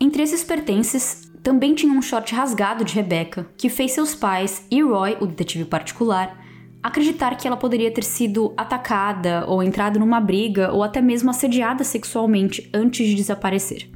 Entre 0.00 0.22
esses 0.22 0.44
pertences, 0.44 1.32
também 1.42 1.74
tinha 1.74 1.92
um 1.92 2.02
short 2.02 2.34
rasgado 2.34 2.84
de 2.84 2.94
Rebecca, 2.94 3.46
que 3.56 3.68
fez 3.68 3.92
seus 3.92 4.14
pais 4.14 4.66
e 4.70 4.82
Roy, 4.82 5.16
o 5.20 5.26
detetive 5.26 5.64
particular, 5.64 6.38
acreditar 6.82 7.36
que 7.36 7.46
ela 7.46 7.56
poderia 7.56 7.90
ter 7.90 8.04
sido 8.04 8.52
atacada 8.56 9.44
ou 9.46 9.62
entrado 9.62 9.98
numa 9.98 10.20
briga 10.20 10.72
ou 10.72 10.82
até 10.82 11.00
mesmo 11.00 11.30
assediada 11.30 11.82
sexualmente 11.84 12.68
antes 12.72 13.06
de 13.06 13.14
desaparecer. 13.14 13.90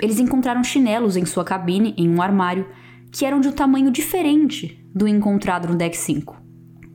Eles 0.00 0.18
encontraram 0.18 0.64
chinelos 0.64 1.16
em 1.16 1.24
sua 1.24 1.44
cabine, 1.44 1.94
em 1.96 2.08
um 2.08 2.20
armário, 2.20 2.68
que 3.12 3.24
eram 3.24 3.40
de 3.40 3.48
um 3.48 3.52
tamanho 3.52 3.90
diferente 3.90 4.84
do 4.94 5.06
encontrado 5.06 5.68
no 5.68 5.76
deck 5.76 5.96
5. 5.96 6.36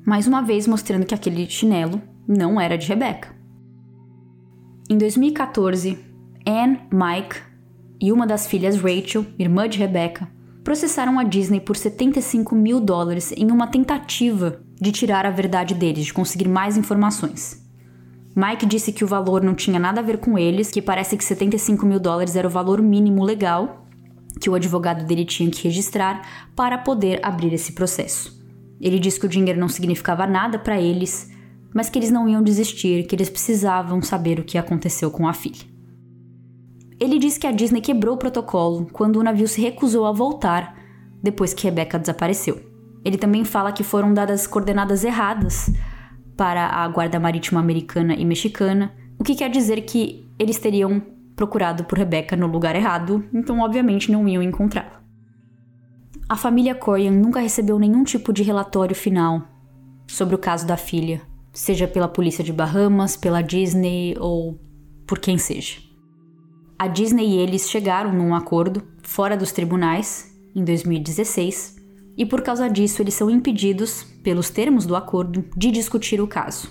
Mais 0.05 0.27
uma 0.27 0.41
vez 0.41 0.67
mostrando 0.67 1.05
que 1.05 1.15
aquele 1.15 1.49
chinelo 1.49 2.01
não 2.27 2.59
era 2.59 2.77
de 2.77 2.87
Rebecca. 2.87 3.33
Em 4.89 4.97
2014, 4.97 5.97
Anne, 6.45 6.79
Mike 6.91 7.41
e 8.01 8.11
uma 8.11 8.25
das 8.25 8.47
filhas 8.47 8.75
Rachel, 8.75 9.25
irmã 9.37 9.67
de 9.69 9.77
Rebecca, 9.77 10.27
processaram 10.69 11.17
a 11.17 11.23
Disney 11.23 11.59
por 11.59 11.75
75 11.75 12.53
mil 12.53 12.79
dólares 12.79 13.33
em 13.35 13.49
uma 13.49 13.65
tentativa 13.65 14.61
de 14.79 14.91
tirar 14.91 15.25
a 15.25 15.31
verdade 15.31 15.73
deles, 15.73 16.05
de 16.05 16.13
conseguir 16.13 16.47
mais 16.47 16.77
informações. 16.77 17.59
Mike 18.35 18.67
disse 18.67 18.93
que 18.93 19.03
o 19.03 19.07
valor 19.07 19.41
não 19.41 19.55
tinha 19.55 19.79
nada 19.79 19.99
a 19.99 20.03
ver 20.03 20.19
com 20.19 20.37
eles, 20.37 20.69
que 20.69 20.79
parece 20.79 21.17
que 21.17 21.23
75 21.23 21.83
mil 21.87 21.99
dólares 21.99 22.35
era 22.35 22.47
o 22.47 22.51
valor 22.51 22.83
mínimo 22.83 23.23
legal 23.23 23.87
que 24.39 24.47
o 24.47 24.53
advogado 24.53 25.07
dele 25.07 25.25
tinha 25.25 25.49
que 25.49 25.63
registrar 25.63 26.51
para 26.55 26.77
poder 26.77 27.19
abrir 27.23 27.51
esse 27.51 27.71
processo. 27.71 28.39
Ele 28.79 28.99
disse 28.99 29.19
que 29.19 29.25
o 29.25 29.29
dinheiro 29.29 29.59
não 29.59 29.69
significava 29.69 30.27
nada 30.27 30.59
para 30.59 30.79
eles, 30.79 31.31
mas 31.73 31.89
que 31.89 31.97
eles 31.97 32.11
não 32.11 32.29
iam 32.29 32.43
desistir, 32.43 33.07
que 33.07 33.15
eles 33.15 33.27
precisavam 33.27 34.03
saber 34.03 34.39
o 34.39 34.43
que 34.43 34.55
aconteceu 34.55 35.09
com 35.09 35.27
a 35.27 35.33
filha. 35.33 35.78
Ele 36.99 37.17
diz 37.17 37.37
que 37.37 37.47
a 37.47 37.51
Disney 37.51 37.81
quebrou 37.81 38.15
o 38.15 38.17
protocolo 38.17 38.87
quando 38.91 39.17
o 39.17 39.23
navio 39.23 39.47
se 39.47 39.61
recusou 39.61 40.05
a 40.05 40.11
voltar 40.11 40.75
depois 41.23 41.53
que 41.53 41.63
Rebecca 41.63 41.97
desapareceu. 41.97 42.61
Ele 43.05 43.17
também 43.17 43.45
fala 43.45 43.71
que 43.71 43.83
foram 43.83 44.13
dadas 44.13 44.45
coordenadas 44.45 45.03
erradas 45.03 45.71
para 46.35 46.67
a 46.67 46.87
Guarda 46.87 47.19
Marítima 47.19 47.59
Americana 47.59 48.13
e 48.13 48.25
Mexicana, 48.25 48.93
o 49.17 49.23
que 49.23 49.35
quer 49.35 49.49
dizer 49.49 49.81
que 49.81 50.29
eles 50.37 50.59
teriam 50.59 51.01
procurado 51.35 51.85
por 51.85 51.97
Rebecca 51.97 52.35
no 52.35 52.47
lugar 52.47 52.75
errado, 52.75 53.23
então 53.33 53.59
obviamente 53.59 54.11
não 54.11 54.27
iam 54.27 54.43
encontrá-la. 54.43 55.01
A 56.27 56.35
família 56.35 56.75
Corian 56.75 57.11
nunca 57.11 57.39
recebeu 57.39 57.79
nenhum 57.79 58.03
tipo 58.03 58.31
de 58.31 58.43
relatório 58.43 58.95
final 58.95 59.47
sobre 60.07 60.35
o 60.35 60.37
caso 60.37 60.67
da 60.67 60.77
filha, 60.77 61.21
seja 61.53 61.87
pela 61.87 62.07
polícia 62.07 62.43
de 62.43 62.53
Bahamas, 62.53 63.17
pela 63.17 63.41
Disney 63.41 64.15
ou 64.19 64.59
por 65.07 65.17
quem 65.19 65.37
seja. 65.37 65.88
A 66.79 66.87
Disney 66.87 67.31
e 67.31 67.37
eles 67.39 67.69
chegaram 67.69 68.13
num 68.13 68.33
acordo 68.33 68.81
fora 69.03 69.35
dos 69.35 69.51
tribunais 69.51 70.31
em 70.55 70.63
2016 70.63 71.75
e 72.17 72.25
por 72.25 72.41
causa 72.41 72.69
disso 72.69 73.01
eles 73.01 73.15
são 73.15 73.29
impedidos, 73.29 74.03
pelos 74.23 74.49
termos 74.49 74.85
do 74.85 74.95
acordo, 74.95 75.43
de 75.57 75.71
discutir 75.71 76.21
o 76.21 76.27
caso. 76.27 76.69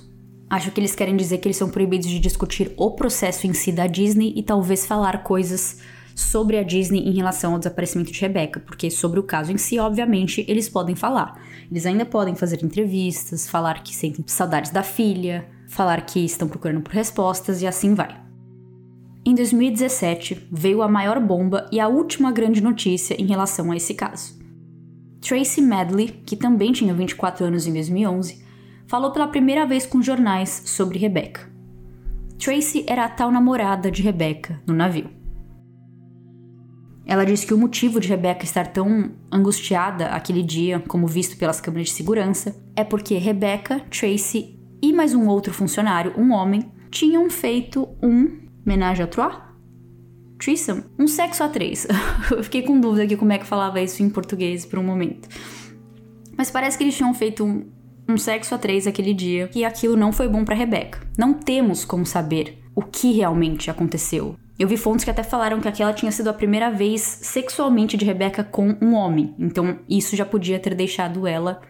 Acho 0.48 0.70
que 0.70 0.80
eles 0.80 0.94
querem 0.94 1.14
dizer 1.14 1.36
que 1.36 1.48
eles 1.48 1.58
são 1.58 1.68
proibidos 1.68 2.08
de 2.08 2.18
discutir 2.20 2.72
o 2.78 2.92
processo 2.92 3.46
em 3.46 3.52
si 3.52 3.70
da 3.70 3.86
Disney 3.86 4.32
e 4.34 4.42
talvez 4.42 4.86
falar 4.86 5.22
coisas 5.22 5.78
sobre 6.14 6.56
a 6.56 6.62
Disney 6.62 7.06
em 7.06 7.12
relação 7.12 7.52
ao 7.52 7.58
desaparecimento 7.58 8.10
de 8.10 8.18
Rebecca, 8.18 8.60
porque 8.60 8.90
sobre 8.90 9.20
o 9.20 9.22
caso 9.22 9.52
em 9.52 9.58
si, 9.58 9.78
obviamente, 9.78 10.42
eles 10.48 10.70
podem 10.70 10.94
falar. 10.94 11.38
Eles 11.70 11.84
ainda 11.84 12.06
podem 12.06 12.34
fazer 12.34 12.64
entrevistas, 12.64 13.46
falar 13.46 13.82
que 13.82 13.94
sentem 13.94 14.24
saudades 14.26 14.70
da 14.70 14.82
filha, 14.82 15.46
falar 15.68 16.00
que 16.06 16.24
estão 16.24 16.48
procurando 16.48 16.80
por 16.80 16.94
respostas 16.94 17.60
e 17.60 17.66
assim 17.66 17.92
vai. 17.92 18.27
Em 19.28 19.34
2017, 19.34 20.48
veio 20.50 20.80
a 20.80 20.88
maior 20.88 21.20
bomba 21.20 21.68
e 21.70 21.78
a 21.78 21.86
última 21.86 22.32
grande 22.32 22.62
notícia 22.62 23.14
em 23.20 23.26
relação 23.26 23.70
a 23.70 23.76
esse 23.76 23.92
caso. 23.92 24.38
Tracy 25.20 25.60
Medley, 25.60 26.22
que 26.24 26.34
também 26.34 26.72
tinha 26.72 26.94
24 26.94 27.44
anos 27.44 27.66
em 27.66 27.74
2011, 27.74 28.42
falou 28.86 29.12
pela 29.12 29.28
primeira 29.28 29.66
vez 29.66 29.84
com 29.84 30.00
jornais 30.00 30.62
sobre 30.64 30.98
Rebecca. 30.98 31.46
Tracy 32.38 32.86
era 32.88 33.04
a 33.04 33.08
tal 33.10 33.30
namorada 33.30 33.90
de 33.90 34.00
Rebecca 34.00 34.62
no 34.66 34.72
navio. 34.72 35.10
Ela 37.04 37.26
disse 37.26 37.46
que 37.46 37.52
o 37.52 37.58
motivo 37.58 38.00
de 38.00 38.08
Rebecca 38.08 38.46
estar 38.46 38.68
tão 38.68 39.10
angustiada 39.30 40.06
aquele 40.06 40.42
dia, 40.42 40.82
como 40.88 41.06
visto 41.06 41.36
pelas 41.36 41.60
câmeras 41.60 41.88
de 41.88 41.92
segurança, 41.92 42.56
é 42.74 42.82
porque 42.82 43.18
Rebecca, 43.18 43.80
Tracy 43.90 44.58
e 44.80 44.90
mais 44.90 45.14
um 45.14 45.28
outro 45.28 45.52
funcionário, 45.52 46.14
um 46.16 46.32
homem, 46.32 46.72
tinham 46.90 47.28
feito 47.28 47.86
um 48.02 48.47
Menage 48.68 49.02
à 49.02 49.06
trois? 49.06 49.34
Threesome? 50.38 50.84
Um 50.98 51.08
sexo 51.08 51.42
a 51.42 51.48
três. 51.48 51.86
Eu 52.30 52.44
fiquei 52.44 52.60
com 52.60 52.78
dúvida 52.78 53.04
aqui 53.04 53.16
como 53.16 53.32
é 53.32 53.38
que 53.38 53.46
falava 53.46 53.80
isso 53.80 54.02
em 54.02 54.10
português 54.10 54.66
por 54.66 54.78
um 54.78 54.82
momento. 54.82 55.26
Mas 56.36 56.50
parece 56.50 56.76
que 56.76 56.84
eles 56.84 56.94
tinham 56.94 57.14
feito 57.14 57.42
um, 57.42 57.64
um 58.06 58.18
sexo 58.18 58.54
a 58.54 58.58
três 58.58 58.86
aquele 58.86 59.14
dia 59.14 59.48
e 59.54 59.64
aquilo 59.64 59.96
não 59.96 60.12
foi 60.12 60.28
bom 60.28 60.44
para 60.44 60.54
Rebecca. 60.54 61.00
Não 61.16 61.32
temos 61.32 61.82
como 61.82 62.04
saber 62.04 62.58
o 62.74 62.82
que 62.82 63.10
realmente 63.10 63.70
aconteceu. 63.70 64.36
Eu 64.58 64.68
vi 64.68 64.76
fontes 64.76 65.02
que 65.02 65.10
até 65.10 65.22
falaram 65.22 65.62
que 65.62 65.68
aquela 65.68 65.94
tinha 65.94 66.12
sido 66.12 66.28
a 66.28 66.34
primeira 66.34 66.70
vez 66.70 67.00
sexualmente 67.00 67.96
de 67.96 68.04
Rebecca 68.04 68.44
com 68.44 68.76
um 68.82 68.92
homem, 68.92 69.34
então 69.38 69.78
isso 69.88 70.14
já 70.14 70.26
podia 70.26 70.58
ter 70.58 70.74
deixado 70.74 71.26
ela 71.26 71.62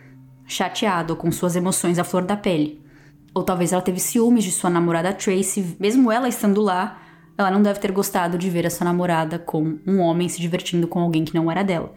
chateada 0.47 1.15
com 1.15 1.31
suas 1.31 1.55
emoções 1.55 1.97
à 1.97 2.03
flor 2.03 2.25
da 2.25 2.37
pele. 2.37 2.88
Ou 3.35 3.43
talvez 3.43 3.73
ela 3.73 3.83
teve 3.83 4.01
ciúmes 4.01 4.45
de 4.45 4.53
sua 4.53 4.71
namorada 4.71 5.13
Tracy, 5.13 5.77
mesmo 5.79 6.11
ela 6.11 6.29
estando 6.29 6.61
lá, 6.61 7.01
ela 7.37 7.51
não 7.51 7.63
deve 7.63 7.79
ter 7.79 7.93
gostado 7.93 8.37
de 8.37 8.51
ver 8.51 8.67
a 8.67 8.71
sua 8.71 8.85
namorada 8.85 9.39
com 9.39 9.79
um 9.87 9.99
homem 10.01 10.29
se 10.29 10.41
divertindo 10.41 10.89
com 10.89 10.99
alguém 10.99 11.25
que 11.25 11.35
não 11.35 11.51
era 11.51 11.63
dela. 11.63 11.93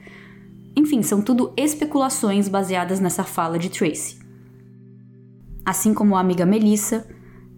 Enfim, 0.75 1.01
são 1.01 1.21
tudo 1.21 1.51
especulações 1.57 2.47
baseadas 2.47 2.99
nessa 2.99 3.23
fala 3.23 3.57
de 3.57 3.69
Tracy. 3.69 4.19
Assim 5.65 5.93
como 5.93 6.15
a 6.15 6.19
amiga 6.19 6.45
Melissa, 6.45 7.07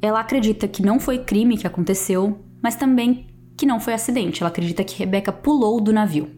ela 0.02 0.20
acredita 0.20 0.68
que 0.68 0.82
não 0.82 1.00
foi 1.00 1.20
crime 1.20 1.58
que 1.58 1.68
aconteceu, 1.68 2.40
mas 2.62 2.76
também 2.76 3.28
que 3.58 3.66
não 3.66 3.80
foi 3.80 3.94
acidente. 3.94 4.42
Ela 4.42 4.50
acredita 4.50 4.84
que 4.84 4.98
Rebecca 4.98 5.32
pulou 5.32 5.80
do 5.80 5.94
navio. 5.94 6.30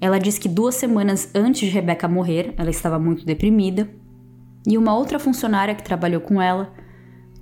Ela 0.00 0.18
diz 0.18 0.38
que 0.38 0.48
duas 0.48 0.74
semanas 0.74 1.30
antes 1.34 1.68
de 1.68 1.74
Rebecca 1.74 2.08
morrer, 2.08 2.54
ela 2.56 2.70
estava 2.70 2.98
muito 2.98 3.24
deprimida 3.24 3.88
e 4.66 4.76
uma 4.76 4.94
outra 4.94 5.18
funcionária 5.18 5.74
que 5.74 5.82
trabalhou 5.82 6.20
com 6.20 6.40
ela 6.40 6.72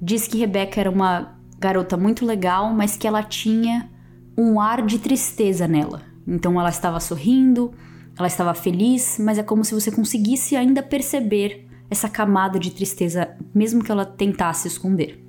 disse 0.00 0.30
que 0.30 0.38
Rebecca 0.38 0.80
era 0.80 0.90
uma 0.90 1.36
garota 1.58 1.96
muito 1.96 2.24
legal, 2.24 2.72
mas 2.72 2.96
que 2.96 3.06
ela 3.06 3.22
tinha 3.22 3.90
um 4.36 4.60
ar 4.60 4.86
de 4.86 4.98
tristeza 4.98 5.66
nela. 5.66 6.02
Então 6.26 6.58
ela 6.60 6.68
estava 6.68 7.00
sorrindo, 7.00 7.72
ela 8.16 8.28
estava 8.28 8.54
feliz, 8.54 9.18
mas 9.18 9.38
é 9.38 9.42
como 9.42 9.64
se 9.64 9.74
você 9.74 9.90
conseguisse 9.90 10.54
ainda 10.54 10.82
perceber 10.82 11.66
essa 11.90 12.08
camada 12.08 12.58
de 12.58 12.70
tristeza, 12.70 13.36
mesmo 13.54 13.82
que 13.82 13.90
ela 13.90 14.04
tentasse 14.04 14.68
esconder. 14.68 15.24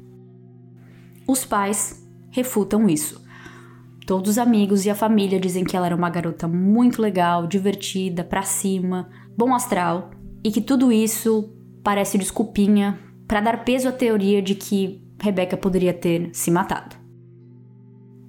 Os 1.28 1.45
pais 1.45 2.06
refutam 2.30 2.88
isso. 2.88 3.23
Todos 4.06 4.32
os 4.32 4.38
amigos 4.38 4.86
e 4.86 4.89
a 4.89 4.95
família 4.95 5.39
dizem 5.39 5.63
que 5.63 5.78
ela 5.78 5.86
era 5.86 5.95
uma 5.95 6.10
garota 6.10 6.47
muito 6.47 7.02
legal, 7.02 7.47
divertida, 7.47 8.23
pra 8.23 8.41
cima, 8.41 9.10
bom 9.38 9.54
astral 9.54 10.12
e 10.43 10.52
que 10.52 10.62
tudo 10.62 10.91
isso 10.91 11.54
parece 11.84 12.18
desculpinha 12.18 13.00
para 13.28 13.42
dar 13.42 13.63
peso 13.63 13.88
à 13.88 13.92
teoria 13.92 14.42
de 14.42 14.56
que 14.56 15.02
Rebecca 15.22 15.58
poderia 15.58 15.94
ter 15.94 16.30
se 16.34 16.50
matado. 16.50 16.96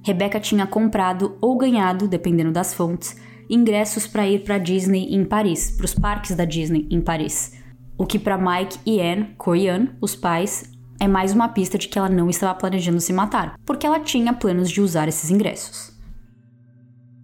Rebecca 0.03 0.41
tinha 0.41 0.67
comprado 0.67 1.37
ou 1.41 1.57
ganhado, 1.57 2.09
dependendo 2.09 2.53
das 2.53 2.75
fontes, 2.75 3.17
ingressos 3.49 4.07
para 4.07 4.27
ir 4.27 4.45
para 4.45 4.59
Disney 4.59 5.15
em 5.15 5.25
Paris, 5.25 5.71
para 5.71 5.85
os 5.85 5.95
parques 5.95 6.35
da 6.35 6.45
Disney 6.45 6.87
em 6.91 7.01
Paris. 7.01 7.59
O 7.99 8.07
que 8.07 8.19
para 8.19 8.39
Mike 8.39 8.79
e 8.87 9.01
Anne, 9.01 9.35
Corian, 9.37 9.89
os 10.01 10.17
pais, 10.17 10.73
é 10.99 11.07
mais 11.07 11.33
uma 11.33 11.49
pista 11.49 11.77
de 11.77 11.89
que 11.89 11.99
ela 11.99 12.09
não 12.09 12.31
estava 12.31 12.59
planejando 12.59 13.01
se 13.01 13.13
matar, 13.13 13.59
porque 13.65 13.87
ela 13.87 14.01
tinha 14.01 14.33
planos 14.33 14.71
de 14.71 14.81
usar 14.81 15.09
esses 15.09 15.31
ingressos. 15.31 15.99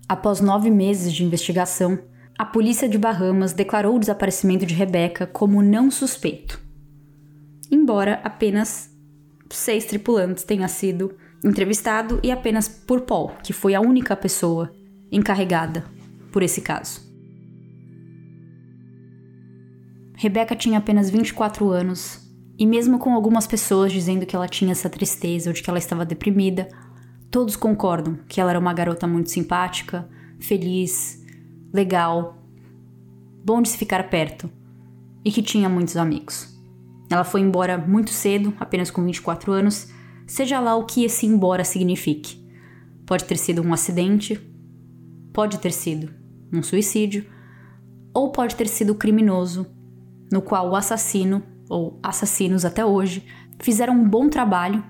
Após 0.08 0.40
nove 0.40 0.70
meses 0.70 1.12
de 1.12 1.24
investigação, 1.24 1.98
a 2.38 2.44
polícia 2.44 2.88
de 2.88 2.98
Bahamas 2.98 3.52
declarou 3.52 3.96
o 3.96 3.98
desaparecimento 3.98 4.66
de 4.66 4.74
Rebecca 4.74 5.26
como 5.26 5.62
não 5.62 5.90
suspeito, 5.90 6.60
embora 7.70 8.20
apenas 8.22 8.90
seis 9.50 9.86
tripulantes 9.86 10.44
tenham 10.44 10.68
sido 10.68 11.14
entrevistado 11.42 12.20
e 12.22 12.30
apenas 12.30 12.68
por 12.68 13.02
Paul, 13.02 13.32
que 13.42 13.52
foi 13.52 13.74
a 13.74 13.80
única 13.80 14.14
pessoa 14.14 14.70
encarregada 15.10 15.84
por 16.30 16.42
esse 16.42 16.60
caso. 16.60 17.00
Rebecca 20.14 20.56
tinha 20.56 20.78
apenas 20.78 21.08
24 21.08 21.70
anos, 21.70 22.26
e 22.58 22.66
mesmo 22.66 22.98
com 22.98 23.14
algumas 23.14 23.46
pessoas 23.46 23.92
dizendo 23.92 24.24
que 24.26 24.34
ela 24.34 24.48
tinha 24.48 24.72
essa 24.72 24.88
tristeza 24.88 25.50
ou 25.50 25.54
de 25.54 25.62
que 25.62 25.68
ela 25.68 25.78
estava 25.78 26.06
deprimida, 26.06 26.68
todos 27.30 27.54
concordam 27.54 28.18
que 28.26 28.40
ela 28.40 28.50
era 28.50 28.58
uma 28.58 28.72
garota 28.72 29.06
muito 29.06 29.30
simpática, 29.30 30.08
feliz, 30.40 31.22
legal, 31.76 32.38
bom 33.44 33.60
de 33.60 33.68
se 33.68 33.76
ficar 33.76 34.08
perto 34.08 34.50
e 35.22 35.30
que 35.30 35.42
tinha 35.42 35.68
muitos 35.68 35.96
amigos. 35.96 36.58
Ela 37.10 37.22
foi 37.22 37.42
embora 37.42 37.76
muito 37.76 38.10
cedo, 38.10 38.52
apenas 38.58 38.90
com 38.90 39.04
24 39.04 39.52
anos, 39.52 39.92
seja 40.26 40.58
lá 40.58 40.74
o 40.74 40.86
que 40.86 41.04
esse 41.04 41.26
embora 41.26 41.64
signifique. 41.64 42.42
Pode 43.04 43.24
ter 43.24 43.36
sido 43.36 43.62
um 43.62 43.72
acidente, 43.72 44.40
pode 45.32 45.58
ter 45.58 45.70
sido 45.70 46.10
um 46.52 46.62
suicídio, 46.62 47.26
ou 48.14 48.32
pode 48.32 48.56
ter 48.56 48.66
sido 48.66 48.94
criminoso, 48.94 49.66
no 50.32 50.40
qual 50.40 50.70
o 50.70 50.74
assassino, 50.74 51.42
ou 51.68 52.00
assassinos 52.02 52.64
até 52.64 52.84
hoje, 52.84 53.22
fizeram 53.60 53.94
um 53.94 54.08
bom 54.08 54.28
trabalho 54.28 54.82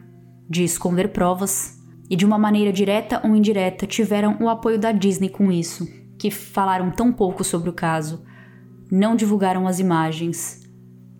de 0.48 0.62
esconder 0.62 1.08
provas 1.08 1.76
e 2.08 2.14
de 2.14 2.24
uma 2.24 2.38
maneira 2.38 2.72
direta 2.72 3.20
ou 3.24 3.34
indireta 3.34 3.86
tiveram 3.86 4.38
o 4.40 4.48
apoio 4.48 4.78
da 4.78 4.92
Disney 4.92 5.28
com 5.28 5.50
isso, 5.50 5.86
que 6.18 6.30
falaram 6.30 6.90
tão 6.90 7.12
pouco 7.12 7.44
sobre 7.44 7.68
o 7.68 7.72
caso, 7.72 8.24
não 8.90 9.16
divulgaram 9.16 9.66
as 9.66 9.78
imagens 9.78 10.62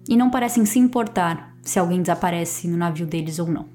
e 0.08 0.16
não 0.16 0.30
parecem 0.30 0.64
se 0.64 0.78
importar 0.78 1.56
se 1.62 1.78
alguém 1.78 2.00
desaparece 2.00 2.68
no 2.68 2.76
navio 2.76 3.06
deles 3.06 3.38
ou 3.38 3.48
não. 3.48 3.68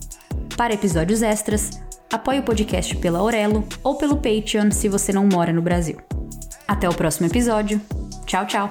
Para 0.59 0.75
episódios 0.75 1.23
extras, 1.23 1.71
apoie 2.13 2.41
o 2.41 2.43
podcast 2.43 2.95
pela 2.99 3.21
Aurelo 3.21 3.67
ou 3.83 3.97
pelo 3.97 4.17
Patreon 4.17 4.71
se 4.73 4.91
você 4.91 5.15
não 5.15 5.27
mora 5.27 5.55
no 5.55 5.63
Brasil. 5.63 5.97
Até 6.69 6.87
o 6.87 6.95
próximo 6.95 7.29
episódio. 7.29 7.81
Tchau, 8.27 8.47
tchau! 8.47 8.69